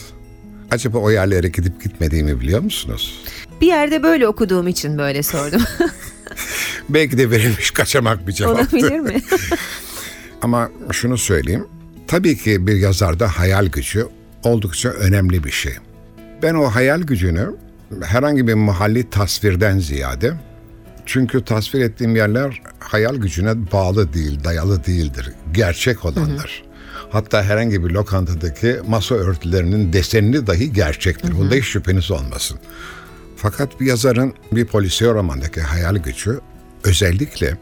Acaba 0.71 0.99
o 0.99 1.11
yerlere 1.11 1.49
gidip 1.49 1.83
gitmediğimi 1.85 2.41
biliyor 2.41 2.61
musunuz? 2.61 3.23
Bir 3.61 3.67
yerde 3.67 4.03
böyle 4.03 4.29
okuduğum 4.29 4.69
için 4.69 4.99
böyle 4.99 5.23
sordum. 5.23 5.63
Belki 6.89 7.19
de 7.19 7.31
verilmiş 7.31 7.71
kaçamak 7.71 8.27
bir 8.27 8.33
cevaptı. 8.33 8.77
Olabilir 8.77 8.99
mi? 9.01 9.23
Ama 10.43 10.71
şunu 10.93 11.19
söyleyeyim. 11.19 11.67
Tabii 12.09 12.39
ki 12.39 12.67
bir 12.67 12.77
yazarda 12.77 13.29
hayal 13.29 13.67
gücü 13.67 14.07
oldukça 14.45 14.89
önemli 14.89 15.45
bir 15.45 15.51
şey. 15.51 15.73
Ben 16.43 16.55
o 16.55 16.65
hayal 16.65 17.01
gücünü 17.03 17.51
herhangi 18.03 18.47
bir 18.47 18.55
mahalli 18.55 19.11
tasvirden 19.11 19.79
ziyade 19.79 20.33
çünkü 21.07 21.45
tasvir 21.45 21.81
ettiğim 21.81 22.17
yerler 22.17 22.63
hayal 22.79 23.17
gücüne 23.17 23.73
bağlı 23.73 24.13
değil, 24.13 24.45
dayalı 24.45 24.85
değildir. 24.85 25.33
Gerçek 25.53 26.05
olanlar. 26.05 26.63
Hatta 27.11 27.43
herhangi 27.43 27.85
bir 27.85 27.91
lokantadaki 27.91 28.81
masa 28.89 29.15
örtülerinin 29.15 29.93
desenini 29.93 30.47
dahi 30.47 30.73
gerçektir. 30.73 31.39
Bunda 31.39 31.55
hiç 31.55 31.65
şüpheniz 31.65 32.11
olmasın. 32.11 32.59
Fakat 33.37 33.81
bir 33.81 33.87
yazarın 33.87 34.35
bir 34.53 34.67
polisiye 34.67 35.15
romandaki 35.15 35.61
hayal 35.61 35.97
gücü 35.97 36.41
özellikle 36.85 37.59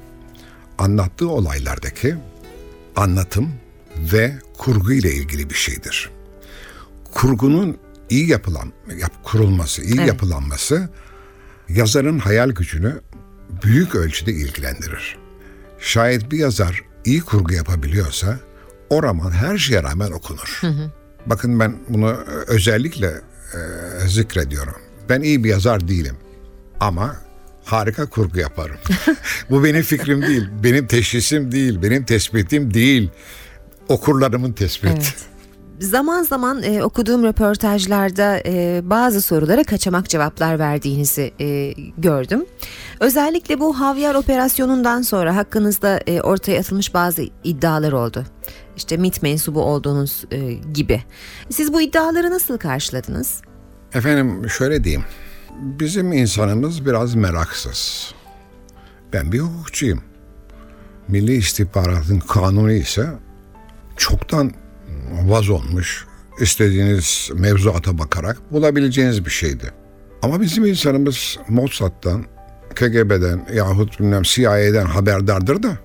anlattığı 0.78 1.28
olaylardaki 1.28 2.14
anlatım 2.96 3.52
ve 4.12 4.32
kurgu 4.58 4.92
ile 4.92 5.14
ilgili 5.14 5.50
bir 5.50 5.54
şeydir. 5.54 6.10
Kurgunun 7.12 7.78
iyi 8.10 8.28
yapılan, 8.28 8.72
yap, 8.98 9.12
kurulması, 9.22 9.82
iyi 9.82 9.98
Evet. 9.98 10.08
yapılanması 10.08 10.88
yazarın 11.68 12.18
hayal 12.18 12.50
gücünü 12.50 13.00
büyük 13.62 13.94
ölçüde 13.94 14.32
ilgilendirir. 14.32 15.18
Şayet 15.78 16.32
bir 16.32 16.38
yazar 16.38 16.82
iyi 17.04 17.20
kurgu 17.20 17.52
yapabiliyorsa 17.52 18.38
o 18.90 19.02
roman 19.02 19.30
her 19.30 19.58
şeye 19.58 19.82
rağmen 19.82 20.10
okunur. 20.10 20.60
Bakın 21.26 21.60
ben 21.60 21.76
bunu 21.88 22.16
özellikle 22.46 23.06
e, 23.54 23.60
zikrediyorum. 24.08 24.74
Ben 25.08 25.20
iyi 25.20 25.44
bir 25.44 25.48
yazar 25.48 25.88
değilim 25.88 26.16
ama 26.80 27.16
harika 27.64 28.06
kurgu 28.06 28.38
yaparım. 28.38 28.76
Bu 29.50 29.64
benim 29.64 29.82
fikrim 29.82 30.22
değil, 30.22 30.48
benim 30.62 30.86
teşhisim 30.86 31.52
değil, 31.52 31.82
benim 31.82 32.04
tespitim 32.04 32.74
değil. 32.74 33.10
Okurlarımın 33.88 34.52
tespiti. 34.52 34.92
Evet. 34.94 35.14
Zaman 35.80 36.22
zaman 36.22 36.62
e, 36.62 36.82
okuduğum 36.82 37.24
röportajlarda 37.24 38.40
e, 38.46 38.80
bazı 38.84 39.22
sorulara 39.22 39.64
kaçamak 39.64 40.08
cevaplar 40.08 40.58
verdiğinizi 40.58 41.32
e, 41.40 41.74
gördüm. 41.98 42.44
Özellikle 43.00 43.60
bu 43.60 43.80
Havyar 43.80 44.14
operasyonundan 44.14 45.02
sonra 45.02 45.36
hakkınızda 45.36 46.00
e, 46.06 46.20
ortaya 46.20 46.60
atılmış 46.60 46.94
bazı 46.94 47.22
iddialar 47.44 47.92
oldu. 47.92 48.24
İşte 48.76 48.96
MIT 48.96 49.22
mensubu 49.22 49.62
olduğunuz 49.62 50.24
e, 50.30 50.52
gibi. 50.52 51.02
Siz 51.50 51.72
bu 51.72 51.82
iddiaları 51.82 52.30
nasıl 52.30 52.58
karşıladınız? 52.58 53.42
Efendim 53.92 54.50
şöyle 54.50 54.84
diyeyim. 54.84 55.04
Bizim 55.60 56.12
insanımız 56.12 56.86
biraz 56.86 57.14
meraksız. 57.14 58.14
Ben 59.12 59.32
bir 59.32 59.40
hukukçuyum. 59.40 60.02
Milli 61.08 61.32
istihbaratın 61.32 62.20
kanunu 62.20 62.72
ise 62.72 63.06
çoktan 63.96 64.52
vaz 65.24 65.48
olmuş. 65.50 66.04
İstediğiniz 66.40 67.30
mevzuata 67.34 67.98
bakarak 67.98 68.52
bulabileceğiniz 68.52 69.24
bir 69.24 69.30
şeydi. 69.30 69.72
Ama 70.22 70.40
bizim 70.40 70.64
insanımız 70.64 71.38
Mossad'dan, 71.48 72.24
KGB'den 72.74 73.46
yahut 73.54 74.00
bilmem 74.00 74.22
CIA'den 74.22 74.86
haberdardır 74.86 75.62
da 75.62 75.78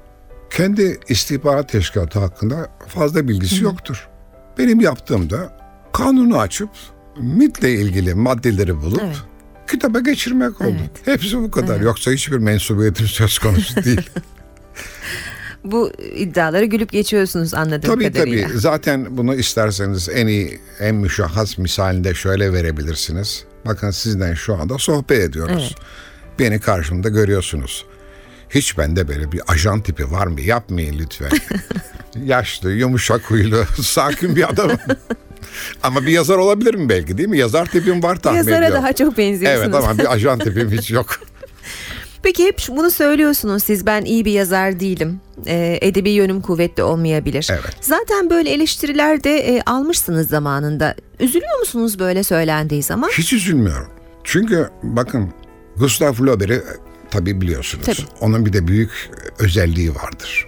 kendi 0.50 1.00
istihbarat 1.10 1.70
teşkilatı 1.70 2.20
hakkında 2.20 2.70
fazla 2.88 3.28
bilgisi 3.28 3.64
yoktur. 3.64 4.08
Benim 4.58 4.80
yaptığım 4.82 5.30
da 5.30 5.58
kanunu 5.94 6.38
açıp 6.40 6.70
MIT'le 7.22 7.64
ilgili 7.64 8.14
maddeleri 8.14 8.82
bulup 8.82 9.02
Evet. 9.06 9.16
kitaba 9.72 10.00
geçirmek 10.00 10.62
oldu. 10.62 10.78
Evet. 10.80 11.08
Hepsi 11.08 11.38
bu 11.38 11.52
kadar. 11.52 11.82
Yoksa 11.82 12.12
hiçbir 12.12 12.38
mensubiyetin 12.38 13.06
söz 13.06 13.40
konusu 13.40 13.76
değil. 13.84 14.10
Bu 15.66 15.92
iddiaları 16.16 16.66
gülüp 16.66 16.92
geçiyorsunuz 16.92 17.54
anladığım 17.54 17.90
tabii 17.94 18.14
kadarıyla. 18.14 18.48
tabii. 18.48 18.58
Zaten 18.58 19.18
bunu 19.18 19.36
isterseniz 19.36 20.10
en 20.10 20.28
iyi, 20.28 20.60
en 20.80 20.96
müşahhas 20.96 21.58
misalinde 21.58 22.14
şöyle 22.14 22.54
verebilirsiniz. 22.54 23.44
Bakın 23.66 23.92
sizden 23.92 24.34
şu 24.34 24.56
anda 24.56 24.78
sohbet 24.78 25.20
ediyoruz. 25.20 25.76
Evet. 25.78 25.88
Beni 26.40 26.60
karşımda 26.60 27.10
görüyorsunuz. 27.10 27.86
Hiç 28.50 28.78
bende 28.78 29.08
böyle 29.08 29.32
bir 29.32 29.42
ajan 29.48 29.82
tipi 29.82 30.12
var 30.12 30.28
mı? 30.28 30.42
Yapmayın 30.42 31.00
lütfen. 31.00 31.32
Yaşlı, 32.26 32.72
yumuşak 32.72 33.22
huylu, 33.32 33.66
sakin 33.82 34.36
bir 34.36 34.50
adamım. 34.50 34.78
Ama 35.84 36.02
bir 36.02 36.12
yazar 36.12 36.38
olabilirim 36.38 36.90
belki 36.90 37.18
değil 37.18 37.30
mi? 37.30 37.38
Yazar 37.38 37.66
tipim 37.66 38.04
var 38.04 38.16
tahmin 38.16 38.38
Yazara 38.38 38.56
ediyorum. 38.56 38.76
daha 38.84 38.94
çok 38.94 39.18
benziyorsunuz. 39.18 39.64
Evet 39.66 39.76
ama 39.76 39.98
bir 39.98 40.14
ajan 40.14 40.40
tipim 40.40 40.72
hiç 40.72 40.92
yok. 40.92 41.20
Peki 42.26 42.46
hep 42.46 42.62
bunu 42.70 42.92
söylüyorsunuz 42.92 43.64
siz 43.64 43.86
ben 43.86 44.06
iyi 44.06 44.26
bir 44.26 44.32
yazar 44.32 44.80
değilim. 44.80 45.22
Ee, 45.48 45.80
edebi 45.82 46.10
yönüm 46.10 46.42
kuvvetli 46.42 46.84
olmayabilir. 46.84 47.48
Evet. 47.52 47.78
Zaten 47.82 48.30
böyle 48.30 48.50
eleştiriler 48.50 49.24
de 49.24 49.38
e, 49.38 49.62
almışsınız 49.62 50.30
zamanında. 50.30 50.96
Üzülüyor 51.20 51.60
musunuz 51.60 52.00
böyle 52.00 52.24
söylendiği 52.24 52.84
zaman? 52.84 53.10
Hiç 53.10 53.34
üzülmüyorum. 53.34 53.88
Çünkü 54.24 54.70
bakın 54.84 55.34
Gustav 55.78 56.14
Flaubert'i 56.14 56.64
tabii 57.12 57.42
biliyorsunuz. 57.42 57.86
Tabii. 57.86 58.08
Onun 58.22 58.46
bir 58.46 58.54
de 58.54 58.68
büyük 58.68 59.10
özelliği 59.40 59.96
vardır. 59.96 60.48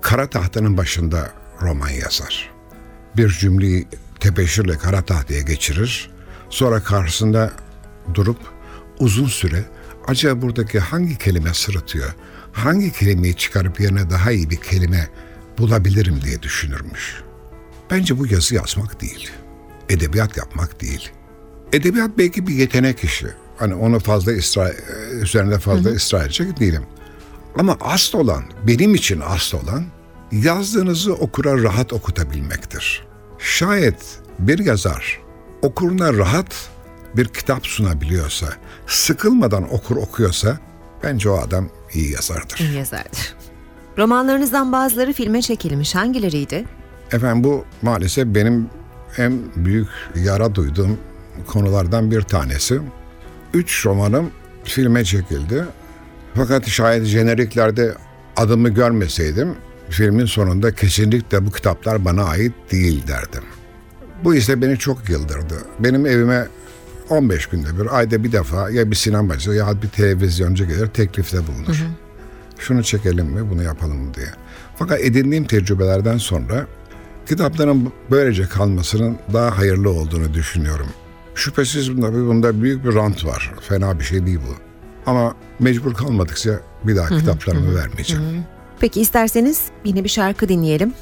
Kara 0.00 0.30
tahtanın 0.30 0.76
başında 0.76 1.30
roman 1.62 1.90
yazar. 1.90 2.50
Bir 3.16 3.28
cümleyi 3.28 3.88
tebeşirle 4.20 4.78
kara 4.78 5.02
tahtaya 5.02 5.40
geçirir. 5.40 6.10
Sonra 6.50 6.82
karşısında 6.82 7.52
durup 8.14 8.38
uzun 8.98 9.26
süre 9.26 9.64
acaba 10.10 10.42
buradaki 10.42 10.78
hangi 10.78 11.18
kelime 11.18 11.54
sırıtıyor? 11.54 12.14
Hangi 12.52 12.92
kelimeyi 12.92 13.36
çıkarıp 13.36 13.80
yerine 13.80 14.10
daha 14.10 14.32
iyi 14.32 14.50
bir 14.50 14.56
kelime 14.56 15.08
bulabilirim 15.58 16.20
diye 16.24 16.42
düşünürmüş. 16.42 17.22
Bence 17.90 18.18
bu 18.18 18.26
yazı 18.26 18.54
yazmak 18.54 19.00
değil. 19.00 19.30
Edebiyat 19.88 20.36
yapmak 20.36 20.80
değil. 20.80 21.10
Edebiyat 21.72 22.18
belki 22.18 22.46
bir 22.46 22.54
yetenek 22.54 23.04
işi. 23.04 23.26
Hani 23.56 23.74
onu 23.74 23.98
fazla 23.98 24.32
ısrar, 24.32 24.74
üzerinde 25.22 25.58
fazla 25.58 25.90
ısrar 25.90 26.24
edecek 26.24 26.60
değilim. 26.60 26.82
Ama 27.58 27.76
asıl 27.80 28.18
olan, 28.18 28.44
benim 28.66 28.94
için 28.94 29.22
asıl 29.24 29.58
olan 29.58 29.84
yazdığınızı 30.32 31.14
okura 31.14 31.62
rahat 31.62 31.92
okutabilmektir. 31.92 33.06
Şayet 33.38 34.18
bir 34.38 34.58
yazar 34.58 35.20
okuruna 35.62 36.12
rahat 36.12 36.70
bir 37.16 37.24
kitap 37.24 37.66
sunabiliyorsa, 37.66 38.46
sıkılmadan 38.86 39.74
okur 39.74 39.96
okuyorsa 39.96 40.58
bence 41.02 41.30
o 41.30 41.38
adam 41.38 41.68
iyi 41.94 42.12
yazardır. 42.12 42.58
İyi 42.58 42.72
yazardır. 42.72 43.34
Romanlarınızdan 43.98 44.72
bazıları 44.72 45.12
filme 45.12 45.42
çekilmiş. 45.42 45.94
Hangileriydi? 45.94 46.64
Efendim 47.12 47.44
bu 47.44 47.64
maalesef 47.82 48.26
benim 48.26 48.70
en 49.18 49.42
büyük 49.56 49.88
yara 50.14 50.54
duyduğum 50.54 50.98
konulardan 51.46 52.10
bir 52.10 52.22
tanesi. 52.22 52.80
Üç 53.54 53.86
romanım 53.86 54.30
filme 54.64 55.04
çekildi. 55.04 55.64
Fakat 56.34 56.68
şayet 56.68 57.04
jeneriklerde 57.04 57.94
adımı 58.36 58.68
görmeseydim 58.68 59.54
filmin 59.90 60.26
sonunda 60.26 60.74
kesinlikle 60.74 61.46
bu 61.46 61.50
kitaplar 61.50 62.04
bana 62.04 62.24
ait 62.24 62.52
değil 62.72 63.06
derdim. 63.06 63.42
Bu 64.24 64.34
ise 64.34 64.62
beni 64.62 64.78
çok 64.78 65.08
yıldırdı. 65.10 65.54
Benim 65.78 66.06
evime 66.06 66.46
15 67.10 67.46
günde 67.46 67.78
bir, 67.80 67.98
ayda 67.98 68.24
bir 68.24 68.32
defa 68.32 68.70
ya 68.70 68.90
bir 68.90 68.96
sinemacı 68.96 69.50
ya 69.50 69.82
bir 69.82 69.88
televizyoncu 69.88 70.68
gelir 70.68 70.86
teklifte 70.86 71.38
bulunur. 71.46 71.76
Şunu 72.58 72.82
çekelim 72.82 73.26
mi, 73.26 73.50
bunu 73.50 73.62
yapalım 73.62 73.98
mı 73.98 74.14
diye. 74.14 74.26
Fakat 74.76 75.00
edindiğim 75.00 75.44
tecrübelerden 75.44 76.18
sonra 76.18 76.66
kitapların 77.28 77.92
böylece 78.10 78.42
kalmasının 78.42 79.16
daha 79.32 79.58
hayırlı 79.58 79.90
olduğunu 79.90 80.34
düşünüyorum. 80.34 80.86
Şüphesiz 81.34 81.96
bunda, 81.96 82.12
bunda 82.12 82.62
büyük 82.62 82.84
bir 82.84 82.94
rant 82.94 83.24
var. 83.26 83.52
Fena 83.60 83.98
bir 83.98 84.04
şey 84.04 84.26
değil 84.26 84.38
bu. 84.48 84.54
Ama 85.10 85.34
mecbur 85.58 85.94
kalmadıkça 85.94 86.60
bir 86.84 86.96
daha 86.96 87.08
kitaplarımı 87.08 87.74
vermeyeceğim. 87.74 88.24
Peki 88.80 89.00
isterseniz 89.00 89.62
yine 89.84 90.04
bir 90.04 90.08
şarkı 90.08 90.48
dinleyelim. 90.48 90.92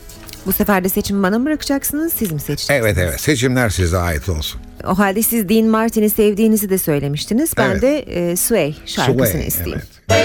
Bu 0.46 0.52
sefer 0.52 0.84
de 0.84 0.88
seçimi 0.88 1.22
bana 1.22 1.38
mı 1.38 1.46
bırakacaksınız, 1.46 2.12
siz 2.12 2.32
mi 2.32 2.40
seçeceksiniz? 2.40 2.80
Evet 2.80 2.98
evet 2.98 3.20
seçimler 3.20 3.68
size 3.70 3.98
ait 3.98 4.28
olsun. 4.28 4.60
O 4.84 4.98
halde 4.98 5.22
siz 5.22 5.48
Dean 5.48 5.66
Martin'i 5.66 6.10
sevdiğinizi 6.10 6.70
de 6.70 6.78
söylemiştiniz. 6.78 7.52
Ben 7.56 7.70
Evet. 7.70 7.82
de 7.82 7.98
e, 7.98 8.36
Sway 8.36 8.74
şarkısını 8.86 9.26
Sway, 9.28 9.46
isteyeyim. 9.46 9.82
evet. 10.10 10.18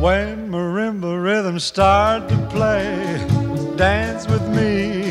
When 0.00 0.50
marimba 0.50 1.14
rhythms 1.16 1.64
start 1.64 2.28
to 2.28 2.36
play, 2.50 2.84
dance 3.76 4.26
with 4.26 4.46
me, 4.48 5.01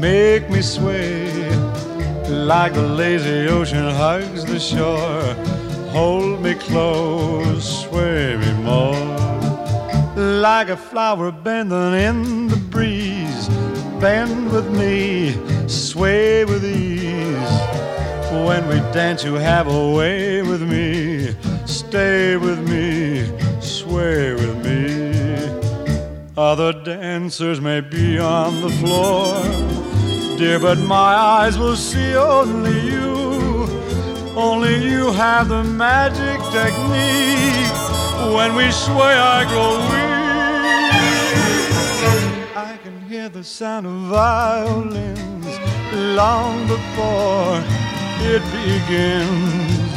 make 0.00 0.48
me 0.50 0.62
sway. 0.62 1.48
Like 2.28 2.74
the 2.74 2.82
lazy 2.82 3.48
ocean 3.48 3.90
hugs 3.90 4.44
the 4.44 4.58
shore, 4.58 5.22
hold 5.90 6.42
me 6.42 6.54
close, 6.54 7.84
sway 7.84 8.36
me 8.36 8.52
more. 8.62 9.16
Like 10.16 10.68
a 10.68 10.76
flower 10.76 11.30
bending 11.30 11.94
in 11.94 12.48
the 12.48 12.56
breeze, 12.70 13.48
bend 14.00 14.52
with 14.52 14.70
me, 14.70 15.36
sway 15.68 16.44
with 16.44 16.64
ease. 16.64 17.58
When 18.46 18.68
we 18.68 18.76
dance, 18.92 19.24
you 19.24 19.34
have 19.34 19.68
a 19.68 19.90
way 19.90 20.42
with 20.42 20.62
me. 20.62 21.34
Stay 21.66 22.36
with 22.36 22.60
me, 22.68 23.26
sway 23.60 24.34
with 24.34 24.56
me. 24.64 24.78
Other 26.36 26.72
dancers 26.72 27.60
may 27.60 27.80
be 27.80 28.18
on 28.18 28.60
the 28.60 28.70
floor, 28.80 29.34
dear, 30.38 30.58
but 30.60 30.78
my 30.78 30.96
eyes 30.96 31.58
will 31.58 31.74
see 31.74 32.14
only 32.14 32.80
you. 32.80 33.66
Only 34.36 34.76
you 34.88 35.10
have 35.12 35.48
the 35.48 35.64
magic 35.64 36.38
technique. 36.52 37.74
When 38.36 38.54
we 38.54 38.70
sway, 38.70 39.14
I 39.36 39.44
grow 39.50 39.78
weak. 39.90 40.08
I 42.56 42.78
can 42.84 43.00
hear 43.08 43.28
the 43.28 43.42
sound 43.42 43.86
of 43.86 43.92
violins 43.92 45.58
long 45.92 46.68
before 46.68 47.60
it 48.32 48.42
begins. 48.58 49.90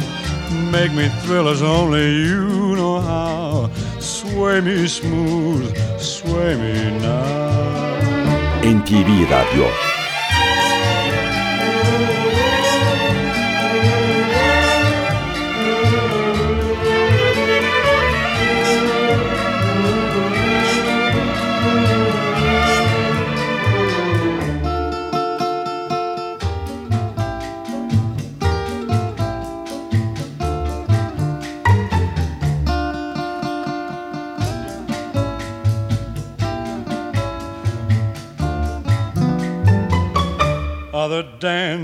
Make 0.72 0.92
me 0.92 1.08
thrill 1.22 1.48
as 1.48 1.62
only 1.62 2.16
you 2.26 2.74
know 2.74 3.00
how. 3.00 3.70
Sway 4.00 4.60
me 4.60 4.88
smooth, 4.88 5.72
sway 6.00 6.56
me 6.56 6.98
now. 6.98 8.62
NTV 8.62 9.26
Radyo 9.26 9.91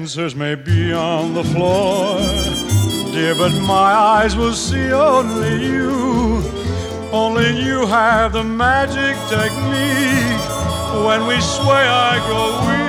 dancers 0.08 0.34
may 0.34 0.54
be 0.54 0.90
on 0.90 1.34
the 1.34 1.44
floor, 1.44 2.16
dear, 3.12 3.34
but 3.34 3.52
my 3.66 3.92
eyes 4.16 4.34
will 4.34 4.54
see 4.54 4.90
only 4.90 5.62
you. 5.62 6.42
Only 7.12 7.62
you 7.62 7.84
have 7.86 8.32
the 8.32 8.42
magic 8.42 9.16
technique. 9.28 10.44
When 11.04 11.26
we 11.26 11.38
sway, 11.42 11.84
I 12.08 12.16
grow 12.26 12.48
weak. 12.68 12.88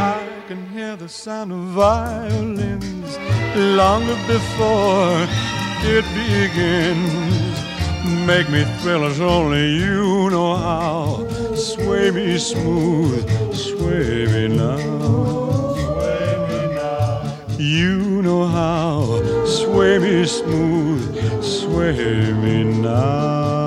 I 0.00 0.42
can 0.48 0.66
hear 0.68 0.96
the 0.96 1.10
sound 1.10 1.52
of 1.52 1.58
violins 1.58 3.18
long 3.54 4.06
before 4.26 5.28
it 5.82 6.06
begins. 6.16 7.58
Make 8.26 8.48
me 8.48 8.64
thrill 8.78 9.04
as 9.04 9.20
only 9.20 9.76
you 9.76 10.30
know 10.30 10.56
how. 10.56 11.23
Sway 11.84 12.10
me 12.10 12.38
smooth, 12.38 13.54
sway 13.54 14.26
me 14.32 14.48
now. 14.56 14.78
Sway 15.74 16.36
me 16.48 16.74
now. 16.74 17.36
You 17.58 18.22
know 18.22 18.46
how. 18.46 19.44
Sway 19.44 19.98
me 19.98 20.24
smooth, 20.24 21.44
sway 21.44 22.32
me 22.32 22.64
now. 22.64 23.63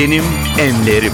Benim 0.00 0.24
Enlerim. 0.58 1.12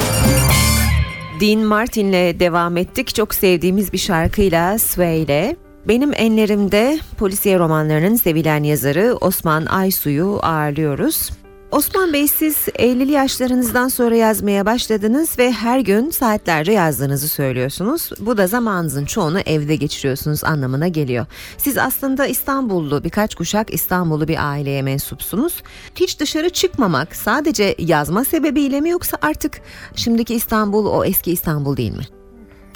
Dean 1.40 1.59
Martin'le 1.61 2.40
devam 2.40 2.77
ettik. 2.77 3.14
Çok 3.14 3.35
sevdiğimiz 3.35 3.92
bir 3.92 3.99
şarkıyla 3.99 4.79
Sway 4.79 5.22
ile. 5.22 5.57
Benim 5.88 6.12
enlerimde 6.16 6.99
polisiye 7.18 7.59
romanlarının 7.59 8.14
sevilen 8.16 8.62
yazarı 8.62 9.16
Osman 9.20 9.66
Aysu'yu 9.66 10.38
ağırlıyoruz. 10.42 11.31
Osman 11.71 12.13
Bey 12.13 12.29
siz 12.29 12.57
50'li 12.57 13.13
yaşlarınızdan 13.13 13.89
sonra 13.89 14.17
yazmaya 14.17 14.67
başladınız 14.67 15.39
ve 15.39 15.53
her 15.53 15.81
gün 15.81 16.11
saatlerce 16.11 16.73
yazdığınızı 16.73 17.29
söylüyorsunuz. 17.29 18.11
Bu 18.21 18.37
da 18.37 18.47
zamanınızın 18.47 19.05
çoğunu 19.05 19.41
evde 19.41 19.77
geçiriyorsunuz 19.77 20.45
anlamına 20.45 20.89
geliyor. 20.89 21.27
Siz 21.59 21.79
aslında 21.79 22.27
İstanbullu, 22.27 23.05
birkaç 23.05 23.35
kuşak 23.35 23.75
İstanbullu 23.75 24.29
bir 24.29 24.51
aileye 24.51 24.83
mensupsunuz. 24.83 25.63
Hiç 25.95 26.21
dışarı 26.21 26.51
çıkmamak 26.51 27.17
sadece 27.17 27.75
yazma 27.79 28.25
sebebiyle 28.25 28.81
mi 28.81 28.91
yoksa 28.91 29.17
artık 29.23 29.61
şimdiki 29.95 30.35
İstanbul 30.35 30.87
o 30.87 31.05
eski 31.05 31.33
İstanbul 31.33 31.77
değil 31.77 31.97
mi? 31.97 32.07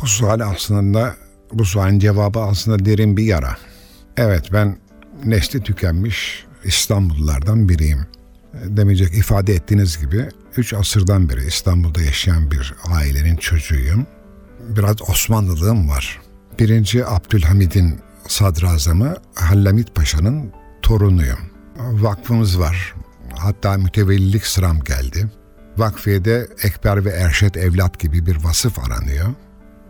Bu 0.03 0.07
sual 0.07 0.41
aslında 0.41 1.15
bu 1.53 1.65
sualin 1.65 1.99
cevabı 1.99 2.41
aslında 2.41 2.85
derin 2.85 3.17
bir 3.17 3.25
yara. 3.25 3.57
Evet 4.17 4.45
ben 4.53 4.79
nesli 5.25 5.63
tükenmiş 5.63 6.47
İstanbullulardan 6.65 7.69
biriyim. 7.69 8.07
Demeyecek 8.55 9.15
ifade 9.15 9.55
ettiğiniz 9.55 9.99
gibi 9.99 10.29
3 10.57 10.75
asırdan 10.75 11.29
beri 11.29 11.47
İstanbul'da 11.47 12.01
yaşayan 12.01 12.51
bir 12.51 12.75
ailenin 12.85 13.37
çocuğuyum. 13.37 14.07
Biraz 14.69 15.11
Osmanlılığım 15.11 15.89
var. 15.89 16.21
Birinci 16.59 17.07
Abdülhamid'in 17.07 18.01
sadrazamı 18.29 19.15
Hallamit 19.35 19.95
Paşa'nın 19.95 20.53
torunuyum. 20.83 21.39
Vakfımız 21.77 22.61
var. 22.61 22.95
Hatta 23.39 23.77
mütevellilik 23.79 24.47
sıram 24.47 24.81
geldi. 24.81 25.31
Vakfiyede 25.77 26.49
Ekber 26.65 27.05
ve 27.05 27.11
Erşet 27.11 27.57
evlat 27.57 27.99
gibi 27.99 28.27
bir 28.27 28.45
vasıf 28.45 28.79
aranıyor. 28.79 29.27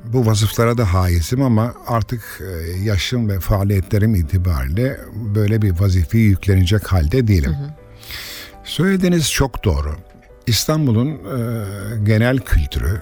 Bu 0.04 0.26
vasıflara 0.26 0.78
da 0.78 0.94
haizim 0.94 1.42
ama 1.42 1.74
artık 1.86 2.40
e, 2.40 2.80
yaşım 2.82 3.28
ve 3.28 3.40
faaliyetlerim 3.40 4.14
itibariyle 4.14 5.00
böyle 5.34 5.62
bir 5.62 5.80
vazifeyi 5.80 6.24
yüklenecek 6.24 6.92
halde 6.92 7.26
değilim. 7.26 7.56
Söylediğiniz 8.70 9.32
çok 9.32 9.64
doğru. 9.64 9.96
İstanbul'un 10.46 11.08
e, 11.08 11.18
genel 12.02 12.38
kültürü, 12.38 13.00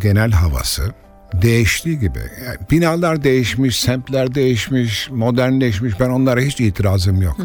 genel 0.00 0.30
havası 0.30 0.94
değiştiği 1.34 1.98
gibi. 1.98 2.18
Yani 2.18 2.56
binalar 2.70 3.24
değişmiş, 3.24 3.80
semtler 3.80 4.34
değişmiş, 4.34 5.10
modernleşmiş. 5.10 6.00
Ben 6.00 6.10
onlara 6.10 6.40
hiç 6.40 6.60
itirazım 6.60 7.22
yok. 7.22 7.36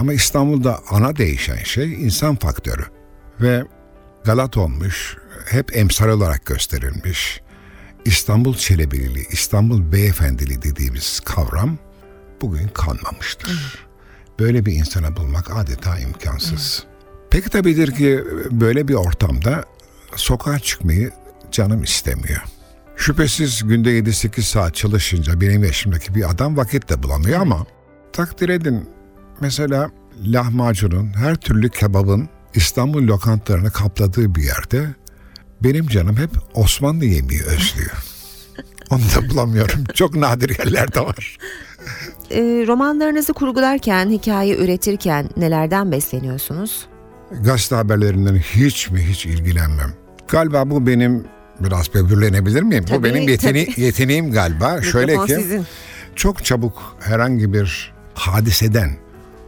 Ama 0.00 0.12
İstanbul'da 0.12 0.78
ana 0.90 1.16
değişen 1.16 1.56
şey 1.64 1.92
insan 1.92 2.36
faktörü. 2.36 2.84
Ve 3.40 3.64
Galat 4.24 4.56
olmuş, 4.56 5.16
hep 5.50 5.76
emsal 5.76 6.08
olarak 6.08 6.46
gösterilmiş. 6.46 7.40
İstanbul 8.04 8.54
Çelebililiği, 8.54 9.26
İstanbul 9.30 9.92
Beyefendiliği 9.92 10.62
dediğimiz 10.62 11.20
kavram 11.20 11.78
bugün 12.40 12.68
kalmamıştır. 12.68 13.78
Böyle 14.38 14.66
bir 14.66 14.72
insana 14.72 15.16
bulmak 15.16 15.56
adeta 15.56 15.98
imkansız. 15.98 16.91
Peki 17.32 17.50
tabidir 17.50 17.90
ki 17.94 18.24
böyle 18.50 18.88
bir 18.88 18.94
ortamda 18.94 19.64
sokağa 20.16 20.58
çıkmayı 20.58 21.10
canım 21.50 21.82
istemiyor. 21.82 22.42
Şüphesiz 22.96 23.62
günde 23.68 23.98
7-8 23.98 24.42
saat 24.42 24.74
çalışınca 24.74 25.40
benim 25.40 25.64
yaşımdaki 25.64 26.14
bir 26.14 26.30
adam 26.30 26.56
vakit 26.56 26.88
de 26.88 27.02
bulamıyor 27.02 27.40
ama 27.40 27.66
takdir 28.12 28.48
edin 28.48 28.88
mesela 29.40 29.90
lahmacunun 30.24 31.12
her 31.16 31.34
türlü 31.34 31.70
kebabın 31.70 32.28
İstanbul 32.54 33.06
lokantalarını 33.06 33.70
kapladığı 33.70 34.34
bir 34.34 34.42
yerde 34.42 34.86
benim 35.60 35.86
canım 35.86 36.16
hep 36.16 36.30
Osmanlı 36.54 37.04
yemeği 37.04 37.42
özlüyor. 37.42 38.04
Onu 38.90 39.00
da 39.00 39.30
bulamıyorum. 39.30 39.84
Çok 39.94 40.14
nadir 40.14 40.58
yerlerde 40.58 41.00
var. 41.00 41.38
E, 42.30 42.40
romanlarınızı 42.66 43.32
kurgularken, 43.32 44.10
hikaye 44.10 44.56
üretirken 44.56 45.30
nelerden 45.36 45.92
besleniyorsunuz? 45.92 46.91
Gazete 47.40 47.74
haberlerinden 47.74 48.36
hiç 48.36 48.90
mi 48.90 49.00
hiç 49.02 49.26
ilgilenmem. 49.26 49.92
Galiba 50.28 50.70
bu 50.70 50.86
benim 50.86 51.24
biraz 51.60 51.94
böbürlenebilir 51.94 52.62
miyim? 52.62 52.84
Tabii, 52.84 52.98
bu 52.98 53.04
benim 53.04 53.28
yetene- 53.28 53.80
yeteneğim 53.80 54.32
galiba. 54.32 54.82
Şöyle 54.82 55.26
ki 55.26 55.34
sizin. 55.34 55.64
çok 56.16 56.44
çabuk 56.44 56.96
herhangi 57.00 57.52
bir 57.52 57.92
hadiseden 58.14 58.90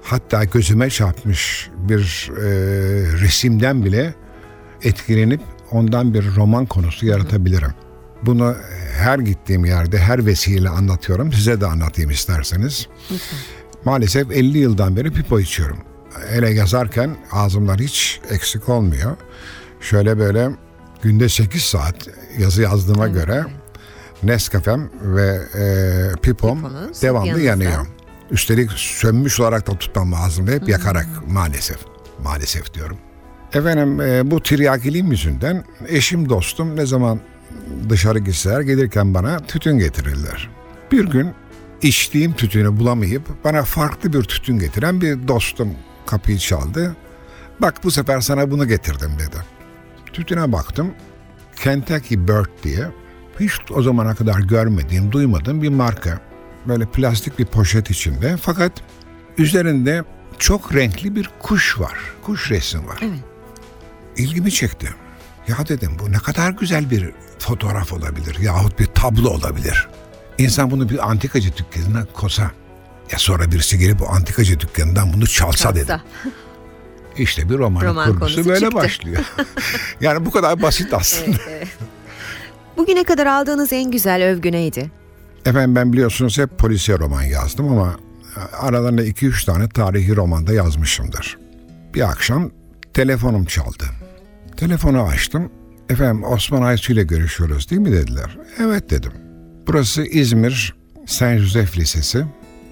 hatta 0.03 0.45
gözüme 0.45 0.91
çarpmış 0.91 1.71
bir 1.77 2.31
e, 2.39 2.43
resimden 3.21 3.85
bile 3.85 4.15
etkilenip 4.83 5.41
ondan 5.71 6.15
bir 6.15 6.35
roman 6.37 6.67
konusu 6.67 7.07
yaratabilirim. 7.07 7.71
Bunu 8.23 8.57
her 8.99 9.19
gittiğim 9.19 9.65
yerde 9.65 9.99
her 9.99 10.27
vesileyle 10.27 10.69
anlatıyorum. 10.69 11.33
Size 11.33 11.61
de 11.61 11.67
anlatayım 11.67 12.11
isterseniz. 12.11 12.89
Maalesef 13.85 14.31
50 14.31 14.59
yıldan 14.59 14.97
beri 14.97 15.11
pipo 15.13 15.41
içiyorum. 15.41 15.79
Hele 16.29 16.51
yazarken 16.51 17.17
ağzımdan 17.33 17.79
hiç 17.79 18.21
eksik 18.31 18.69
olmuyor. 18.69 19.17
Şöyle 19.81 20.19
böyle 20.19 20.49
günde 21.03 21.29
8 21.29 21.63
saat 21.63 21.95
yazı 22.39 22.63
yazdığıma 22.63 23.09
göre 23.09 23.45
Nescafe'm 24.23 24.91
ve 25.03 25.39
e, 25.55 26.21
pipom 26.23 26.59
Piponuz 26.63 27.03
devamlı 27.03 27.29
yanınızda. 27.29 27.65
yanıyor. 27.65 27.87
Üstelik 28.31 28.71
sönmüş 28.73 29.41
olarak 29.41 29.67
da 29.71 29.79
tutmam 29.79 30.13
lazım. 30.13 30.49
Hep 30.49 30.69
yakarak 30.69 31.07
maalesef. 31.29 31.79
Maalesef 32.23 32.75
diyorum. 32.75 32.99
Efendim 33.55 34.01
e, 34.01 34.31
bu 34.31 34.43
tiryakiliğim 34.43 35.11
yüzünden 35.11 35.65
eşim 35.89 36.29
dostum 36.29 36.77
ne 36.77 36.87
zaman 36.87 37.21
dışarı 37.89 38.19
gitseler 38.19 38.61
gelirken 38.61 39.15
bana 39.15 39.39
tütün 39.39 39.79
getirirler. 39.79 40.51
Bir 40.93 41.05
gün 41.05 41.31
içtiğim 41.83 42.33
tütünü 42.33 42.79
bulamayıp 42.79 43.45
bana 43.45 43.63
farklı 43.63 44.13
bir 44.13 44.23
tütün 44.23 44.59
getiren 44.59 45.01
bir 45.01 45.29
dostum 45.29 45.71
kapıyı 46.07 46.39
çaldı. 46.39 46.97
Bak 47.61 47.85
bu 47.85 47.91
sefer 47.91 48.21
sana 48.21 48.51
bunu 48.51 48.69
getirdim 48.69 49.13
dedi. 49.19 49.37
Tütüne 50.13 50.53
baktım. 50.53 50.95
Kentucky 51.57 52.29
Bird 52.29 52.63
diye 52.63 52.89
hiç 53.41 53.53
o 53.71 53.83
zamana 53.83 54.15
kadar 54.15 54.41
görmediğim, 54.41 55.13
duymadığım 55.13 55.63
bir 55.63 55.69
marka. 55.69 56.21
Böyle 56.69 56.87
plastik 56.87 57.39
bir 57.39 57.47
poşet 57.47 57.91
içinde 57.91 58.37
fakat 58.37 58.73
üzerinde 59.39 60.05
çok 60.39 60.75
renkli 60.75 61.17
bir 61.17 61.31
kuş 61.43 61.81
var. 61.81 61.95
Kuş 62.23 62.51
resim 62.51 62.87
var. 62.87 62.99
Evet. 63.03 63.19
İlgimi 64.17 64.53
çekti. 64.53 64.89
Ya 65.49 65.57
dedim 65.69 65.97
bu 65.99 66.13
ne 66.13 66.19
kadar 66.19 66.51
güzel 66.51 66.91
bir 66.91 67.11
fotoğraf 67.39 67.93
olabilir 67.93 68.39
yahut 68.41 68.79
bir 68.79 68.87
tablo 68.87 69.29
olabilir. 69.29 69.89
İnsan 70.39 70.71
bunu 70.71 70.89
bir 70.89 71.11
antikacı 71.11 71.57
dükkanına 71.57 72.07
kosa. 72.13 72.51
Ya 73.13 73.19
sonra 73.19 73.53
birisi 73.53 73.79
gelip 73.79 74.03
o 74.03 74.07
antikacı 74.09 74.61
dükkanından 74.61 75.13
bunu 75.13 75.27
çalsa, 75.27 75.75
dedim. 75.75 75.87
Çalsa. 75.87 76.03
İşte 77.17 77.49
bir 77.51 77.59
romanın 77.59 77.87
Roman 77.87 78.13
kurgusu 78.13 78.45
böyle 78.45 78.61
çıktı. 78.61 78.75
başlıyor. 78.75 79.25
yani 80.01 80.27
bu 80.27 80.31
kadar 80.31 80.63
basit 80.63 80.95
aslında. 80.95 81.37
Bugüne 82.77 83.05
kadar 83.05 83.27
aldığınız 83.27 83.73
en 83.73 83.91
güzel 83.91 84.25
övgü 84.25 84.53
neydi? 84.53 84.91
Efendim 85.47 85.77
ben 85.77 85.93
biliyorsunuz 85.93 86.39
hep 86.39 86.59
polisiye 86.59 86.99
roman 86.99 87.23
yazdım 87.23 87.69
ama 87.69 87.97
aralarında 88.61 89.05
2-3 89.05 89.47
tane 89.47 89.69
tarihi 89.69 90.17
romanda 90.17 90.53
yazmışımdır. 90.53 91.39
Bir 91.95 92.11
akşam 92.11 92.51
telefonum 92.95 93.45
çaldı. 93.45 93.85
Telefonu 94.57 95.03
açtım. 95.03 95.51
Efendim 95.91 96.25
Osman 96.25 96.63
Aysu 96.63 96.93
ile 96.93 97.03
görüşüyoruz 97.03 97.71
değil 97.71 97.81
mi 97.81 97.93
dediler. 97.93 98.39
Evet 98.61 98.91
dedim. 98.91 99.13
Burası 99.67 100.05
İzmir 100.05 100.75
Saint 101.07 101.41
Joseph 101.41 101.79
Lisesi. 101.79 102.25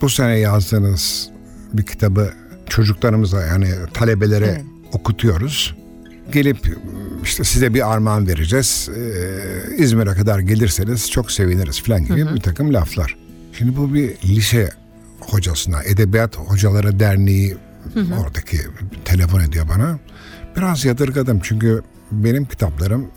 Bu 0.02 0.10
sene 0.10 0.38
yazdığınız 0.38 1.30
bir 1.72 1.82
kitabı 1.82 2.32
çocuklarımıza 2.68 3.46
yani 3.46 3.68
talebelere 3.94 4.46
Evet. 4.46 4.64
okutuyoruz. 4.92 5.76
Gelip 6.32 6.58
işte 7.24 7.44
size 7.44 7.74
bir 7.74 7.92
armağan 7.92 8.26
vereceğiz. 8.28 8.88
Ee, 8.96 9.76
İzmir'e 9.76 10.14
kadar 10.14 10.38
gelirseniz 10.38 11.10
çok 11.10 11.30
seviniriz 11.32 11.82
falan 11.82 12.04
gibi 12.04 12.34
bir 12.34 12.40
takım 12.40 12.74
laflar. 12.74 13.16
Şimdi 13.58 13.76
bu 13.76 13.94
bir 13.94 14.14
lise 14.24 14.70
hocasına, 15.20 15.82
Edebiyat 15.82 16.36
Hocaları 16.36 17.00
Derneği 17.00 17.56
oradaki 18.20 18.58
telefon 19.04 19.40
ediyor 19.40 19.68
bana. 19.68 19.98
Biraz 20.56 20.84
yadırgadım 20.84 21.40
çünkü 21.42 21.82
benim 22.12 22.44
kitaplarım 22.44 23.10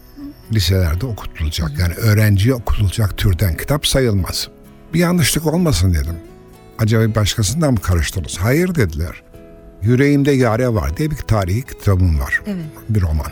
liselerde 0.53 1.05
okutulacak. 1.05 1.79
Yani 1.79 1.93
öğrenciye 1.93 2.55
okutulacak 2.55 3.17
türden 3.17 3.57
kitap 3.57 3.87
sayılmaz. 3.87 4.47
Bir 4.93 4.99
yanlışlık 4.99 5.45
olmasın 5.45 5.93
dedim. 5.93 6.15
Acaba 6.79 7.15
başkasından 7.15 7.73
mı 7.73 7.79
karıştırdınız? 7.79 8.37
Hayır 8.37 8.75
dediler. 8.75 9.23
Yüreğimde 9.81 10.31
Yare 10.31 10.73
Var 10.73 10.97
diye 10.97 11.11
bir 11.11 11.15
tarihi 11.15 11.61
kitabım 11.61 12.19
var. 12.19 12.41
Evet. 12.45 12.65
Bir 12.89 13.01
roman. 13.01 13.31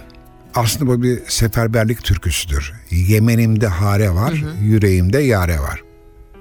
Aslında 0.55 0.87
bu 0.87 1.03
bir 1.03 1.19
seferberlik 1.27 2.03
türküsüdür. 2.03 2.73
Yemenimde 2.91 3.67
hare 3.67 4.09
var, 4.09 4.43
yüreğimde 4.61 5.19
yare 5.19 5.59
var. 5.59 5.83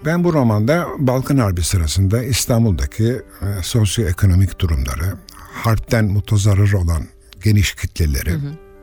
Ben 0.05 0.25
bu 0.25 0.33
romanda 0.33 0.87
Balkan 0.99 1.37
Harbi 1.37 1.63
sırasında 1.63 2.23
İstanbul'daki 2.23 3.05
e, 3.43 3.63
sosyoekonomik 3.63 4.59
durumları, 4.59 5.15
harpten 5.53 6.05
mutazarrır 6.05 6.73
olan 6.73 7.03
geniş 7.45 7.75
kitleleri, 7.75 8.35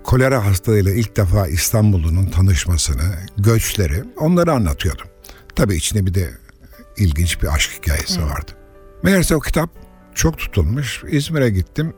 kolera 0.04 0.46
hastalığıyla 0.46 0.92
ilk 0.92 1.18
defa 1.18 1.48
İstanbul'un 1.48 2.26
tanışmasını, 2.26 3.16
göçleri 3.38 4.04
onları 4.18 4.52
anlatıyordum. 4.52 5.08
Tabii 5.56 5.76
içinde 5.76 6.06
bir 6.06 6.14
de 6.14 6.30
ilginç 7.00 7.42
bir 7.42 7.54
aşk 7.56 7.72
hikayesi 7.72 8.24
vardı. 8.24 8.52
Meğerse 9.04 9.36
o 9.36 9.40
kitap 9.40 9.70
çok 10.16 10.38
tutulmuş. 10.38 11.04
İzmir'e 11.10 11.50
gittim. 11.50 11.94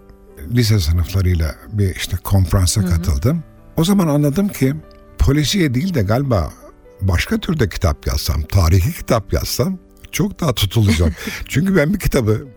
Lise 0.52 0.80
sınıflarıyla 0.80 1.56
bir 1.72 1.96
işte 1.96 2.18
konferansa 2.24 2.86
katıldım. 2.86 3.44
O 3.78 3.84
zaman 3.84 4.08
anladım 4.08 4.48
ki 4.48 4.76
polisiye 5.20 5.74
değil 5.74 5.94
de 5.94 6.02
galiba 6.02 6.54
başka 7.02 7.38
türde 7.38 7.70
kitap 7.70 8.08
yazsam, 8.08 8.42
tarihi 8.42 8.94
kitap 8.94 9.34
yazsam 9.34 9.78
çok 10.12 10.40
daha 10.40 10.54
tutulacak. 10.54 11.14
Çünkü 11.48 11.76
ben 11.76 11.94
bir 11.94 12.00
kitabı 12.00 12.48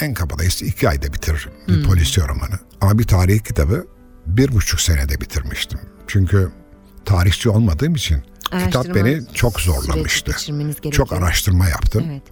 en 0.00 0.14
kabadayısı 0.14 0.64
iki 0.64 0.88
ayda 0.88 1.12
bitiririm. 1.12 1.52
Bir 1.68 1.84
polisiye 1.84 2.28
romanı. 2.28 2.58
Ama 2.80 2.98
bir 2.98 3.04
tarihi 3.04 3.42
kitabı 3.42 3.86
bir 4.26 4.52
buçuk 4.52 4.80
senede 4.80 5.20
bitirmiştim. 5.20 5.80
Çünkü 6.06 6.52
tarihçi 7.04 7.48
olmadığım 7.48 7.94
için 7.94 8.22
kitap 8.58 8.94
beni 8.94 9.20
çok 9.34 9.60
zorlamıştı. 9.60 10.32
Çok 10.90 11.12
araştırma 11.12 11.68
yaptım. 11.68 12.04
Evet. 12.10 12.22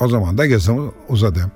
O 0.00 0.08
zaman 0.08 0.38
da 0.38 0.46
yazımı 0.46 0.92
uzadı. 1.08 1.52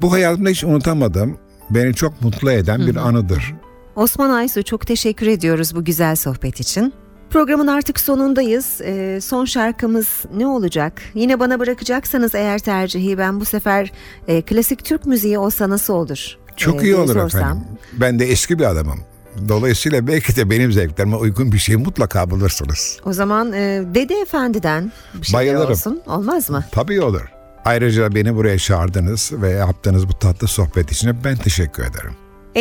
Bu 0.00 0.12
hayatımda 0.12 0.48
hiç 0.48 0.64
unutamadığım, 0.64 1.38
beni 1.70 1.94
çok 1.94 2.22
mutlu 2.22 2.50
eden 2.50 2.86
bir 2.86 2.96
anıdır. 2.96 3.54
Osman 3.96 4.30
Aysu 4.30 4.62
çok 4.64 4.86
teşekkür 4.86 5.26
ediyoruz 5.26 5.74
bu 5.76 5.84
güzel 5.84 6.16
sohbet 6.16 6.60
için. 6.60 6.92
Programın 7.30 7.66
artık 7.66 8.00
sonundayız. 8.00 8.80
Ee, 8.84 9.18
son 9.22 9.44
şarkımız 9.44 10.08
ne 10.36 10.46
olacak? 10.46 11.02
Yine 11.14 11.40
bana 11.40 11.60
bırakacaksanız 11.60 12.34
eğer 12.34 12.58
tercihi 12.58 13.18
ben 13.18 13.40
bu 13.40 13.44
sefer 13.44 13.92
e, 14.28 14.42
klasik 14.42 14.84
Türk 14.84 15.06
müziği 15.06 15.38
olsa 15.38 15.70
nasıl 15.70 15.94
olur? 15.94 16.36
Çok 16.56 16.82
Ee, 16.82 16.86
iyi 16.86 16.94
olur 16.96 17.14
sorsam. 17.14 17.40
efendim. 17.40 17.64
Ben 17.92 18.18
de 18.18 18.26
eski 18.26 18.58
bir 18.58 18.64
adamım. 18.64 19.00
Dolayısıyla 19.48 20.06
belki 20.06 20.36
de 20.36 20.50
benim 20.50 20.72
zevklerime 20.72 21.16
uygun 21.16 21.52
bir 21.52 21.58
şey 21.58 21.76
mutlaka 21.76 22.30
bulursunuz. 22.30 23.00
O 23.04 23.12
zaman 23.12 23.52
e, 23.52 23.82
Dede 23.94 24.14
Efendi'den 24.20 24.92
bir 25.14 25.26
şey 25.26 25.34
Bayılırım. 25.34 25.70
olsun 25.70 26.00
olmaz 26.06 26.50
mı? 26.50 26.64
Tabii 26.72 27.00
olur. 27.00 27.22
Ayrıca 27.64 28.14
beni 28.14 28.34
buraya 28.36 28.58
çağırdınız 28.58 29.32
ve 29.32 29.50
yaptığınız 29.50 30.08
bu 30.08 30.12
tatlı 30.18 30.48
sohbet 30.48 30.92
için 30.92 31.16
ben 31.24 31.36
teşekkür 31.36 31.82
ederim. 31.82 32.12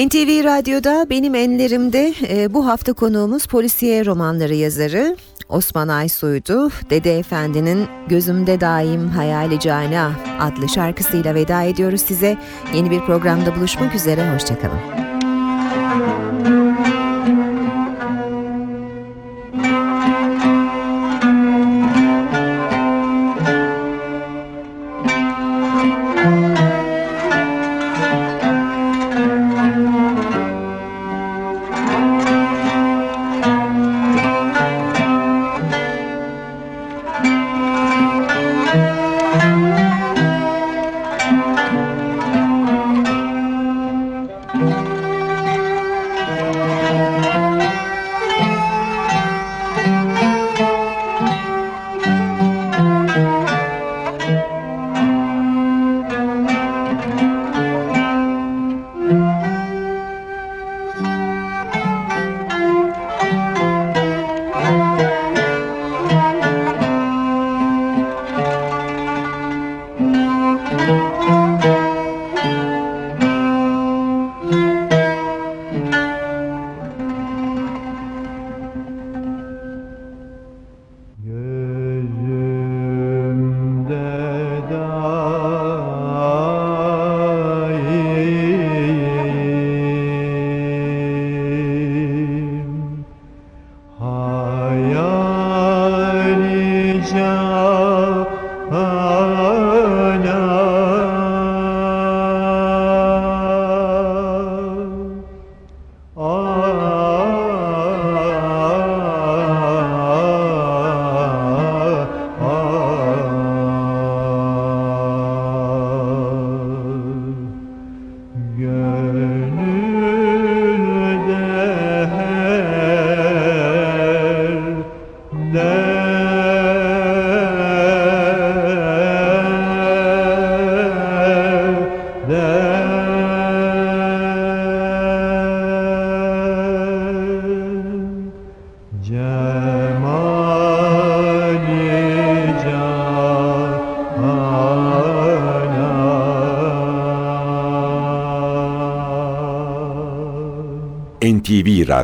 NTV 0.08 0.44
Radyo'da 0.44 1.08
Benim 1.10 1.36
Enlerim'de 1.36 2.14
e, 2.30 2.54
bu 2.54 2.68
hafta 2.68 2.94
konuğumuz 2.94 3.46
polisiye 3.48 4.06
romanları 4.06 4.56
yazarı 4.56 5.18
Osman 5.50 5.88
Aysoy'du. 5.88 6.70
Dede 6.90 7.20
Efendi'nin 7.20 7.88
Gözümde 8.10 8.62
Daim 8.62 9.08
Hayali 9.08 9.60
Cana 9.60 10.12
adlı 10.40 10.70
şarkısıyla 10.70 11.36
veda 11.36 11.64
ediyoruz 11.64 12.02
size. 12.02 12.38
Yeni 12.74 12.92
bir 12.92 13.00
programda 13.00 13.56
buluşmak 13.56 13.96
üzere, 13.96 14.34
hoşçakalın. 14.34 15.07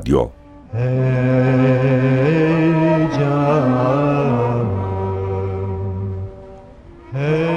Radyo. 0.04 0.32
Hey 0.74 0.82
canım. 3.18 4.68
Hey 7.14 7.53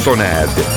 Sonad. 0.00 0.69